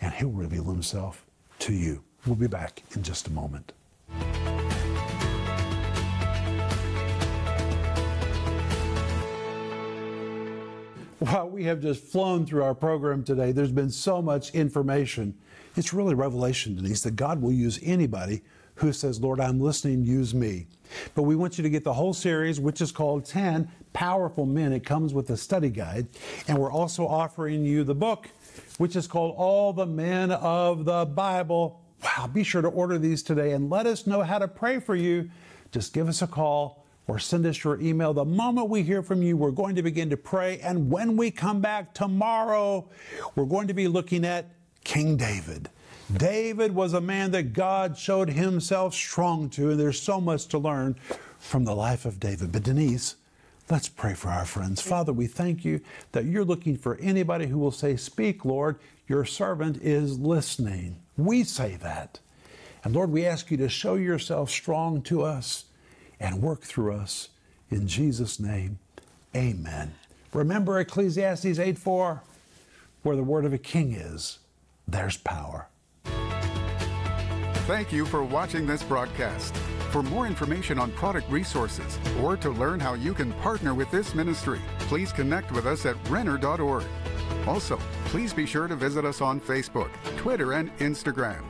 And 0.00 0.12
he'll 0.12 0.28
reveal 0.30 0.64
himself 0.64 1.24
to 1.60 1.72
you. 1.72 2.02
We'll 2.26 2.34
be 2.34 2.48
back 2.48 2.82
in 2.94 3.04
just 3.04 3.28
a 3.28 3.30
moment. 3.30 3.72
Wow, 11.18 11.46
we 11.46 11.64
have 11.64 11.80
just 11.80 12.04
flown 12.04 12.44
through 12.44 12.62
our 12.62 12.74
program 12.74 13.24
today. 13.24 13.50
There's 13.50 13.72
been 13.72 13.90
so 13.90 14.20
much 14.20 14.50
information. 14.50 15.34
It's 15.74 15.94
really 15.94 16.14
revelation, 16.14 16.76
Denise, 16.76 17.02
that 17.04 17.16
God 17.16 17.40
will 17.40 17.52
use 17.52 17.80
anybody 17.82 18.42
who 18.74 18.92
says, 18.92 19.18
Lord, 19.18 19.40
I'm 19.40 19.58
listening, 19.58 20.04
use 20.04 20.34
me. 20.34 20.66
But 21.14 21.22
we 21.22 21.34
want 21.34 21.56
you 21.56 21.62
to 21.62 21.70
get 21.70 21.84
the 21.84 21.94
whole 21.94 22.12
series, 22.12 22.60
which 22.60 22.82
is 22.82 22.92
called 22.92 23.24
10 23.24 23.66
Powerful 23.94 24.44
Men. 24.44 24.74
It 24.74 24.84
comes 24.84 25.14
with 25.14 25.30
a 25.30 25.38
study 25.38 25.70
guide. 25.70 26.06
And 26.48 26.58
we're 26.58 26.70
also 26.70 27.06
offering 27.06 27.64
you 27.64 27.82
the 27.82 27.94
book, 27.94 28.28
which 28.76 28.94
is 28.94 29.06
called 29.06 29.34
All 29.38 29.72
the 29.72 29.86
Men 29.86 30.32
of 30.32 30.84
the 30.84 31.06
Bible. 31.06 31.80
Wow, 32.04 32.26
be 32.26 32.44
sure 32.44 32.60
to 32.60 32.68
order 32.68 32.98
these 32.98 33.22
today 33.22 33.52
and 33.52 33.70
let 33.70 33.86
us 33.86 34.06
know 34.06 34.22
how 34.22 34.38
to 34.38 34.48
pray 34.48 34.80
for 34.80 34.94
you. 34.94 35.30
Just 35.72 35.94
give 35.94 36.10
us 36.10 36.20
a 36.20 36.26
call 36.26 36.85
or 37.08 37.18
send 37.18 37.46
us 37.46 37.62
your 37.62 37.80
email. 37.80 38.12
The 38.12 38.24
moment 38.24 38.68
we 38.68 38.82
hear 38.82 39.02
from 39.02 39.22
you, 39.22 39.36
we're 39.36 39.50
going 39.50 39.76
to 39.76 39.82
begin 39.82 40.10
to 40.10 40.16
pray. 40.16 40.58
And 40.60 40.90
when 40.90 41.16
we 41.16 41.30
come 41.30 41.60
back 41.60 41.94
tomorrow, 41.94 42.88
we're 43.34 43.44
going 43.44 43.68
to 43.68 43.74
be 43.74 43.88
looking 43.88 44.24
at 44.24 44.50
King 44.84 45.16
David. 45.16 45.70
David 46.12 46.74
was 46.74 46.92
a 46.92 47.00
man 47.00 47.32
that 47.32 47.52
God 47.52 47.98
showed 47.98 48.30
himself 48.30 48.94
strong 48.94 49.50
to, 49.50 49.70
and 49.70 49.80
there's 49.80 50.00
so 50.00 50.20
much 50.20 50.46
to 50.48 50.58
learn 50.58 50.94
from 51.38 51.64
the 51.64 51.74
life 51.74 52.04
of 52.04 52.20
David. 52.20 52.52
But 52.52 52.62
Denise, 52.62 53.16
let's 53.70 53.88
pray 53.88 54.14
for 54.14 54.28
our 54.28 54.44
friends. 54.44 54.80
Father, 54.80 55.12
we 55.12 55.26
thank 55.26 55.64
you 55.64 55.80
that 56.12 56.24
you're 56.24 56.44
looking 56.44 56.76
for 56.76 56.96
anybody 56.98 57.46
who 57.46 57.58
will 57.58 57.72
say, 57.72 57.96
Speak, 57.96 58.44
Lord, 58.44 58.78
your 59.08 59.24
servant 59.24 59.78
is 59.82 60.18
listening. 60.18 61.00
We 61.16 61.42
say 61.44 61.76
that. 61.76 62.20
And 62.84 62.94
Lord, 62.94 63.10
we 63.10 63.26
ask 63.26 63.50
you 63.50 63.56
to 63.56 63.68
show 63.68 63.96
yourself 63.96 64.50
strong 64.50 65.02
to 65.02 65.22
us 65.22 65.64
and 66.20 66.42
work 66.42 66.62
through 66.62 66.94
us. 66.94 67.28
In 67.70 67.86
Jesus' 67.86 68.38
name, 68.38 68.78
amen. 69.34 69.94
Remember 70.32 70.78
Ecclesiastes 70.78 71.58
8 71.58 71.78
4, 71.78 72.22
where 73.02 73.16
the 73.16 73.22
word 73.22 73.44
of 73.44 73.52
a 73.52 73.58
king 73.58 73.92
is, 73.92 74.38
there's 74.86 75.16
power. 75.16 75.68
Thank 77.66 77.92
you 77.92 78.06
for 78.06 78.22
watching 78.22 78.66
this 78.66 78.82
broadcast. 78.82 79.56
For 79.90 80.02
more 80.02 80.26
information 80.26 80.78
on 80.78 80.92
product 80.92 81.28
resources 81.30 81.98
or 82.22 82.36
to 82.36 82.50
learn 82.50 82.78
how 82.78 82.94
you 82.94 83.14
can 83.14 83.32
partner 83.34 83.74
with 83.74 83.90
this 83.90 84.14
ministry, 84.14 84.60
please 84.80 85.10
connect 85.10 85.50
with 85.52 85.66
us 85.66 85.86
at 85.86 85.96
Renner.org. 86.08 86.84
Also, 87.46 87.78
please 88.06 88.32
be 88.32 88.46
sure 88.46 88.68
to 88.68 88.76
visit 88.76 89.04
us 89.04 89.20
on 89.20 89.40
Facebook, 89.40 89.90
Twitter, 90.16 90.52
and 90.52 90.76
Instagram. 90.78 91.42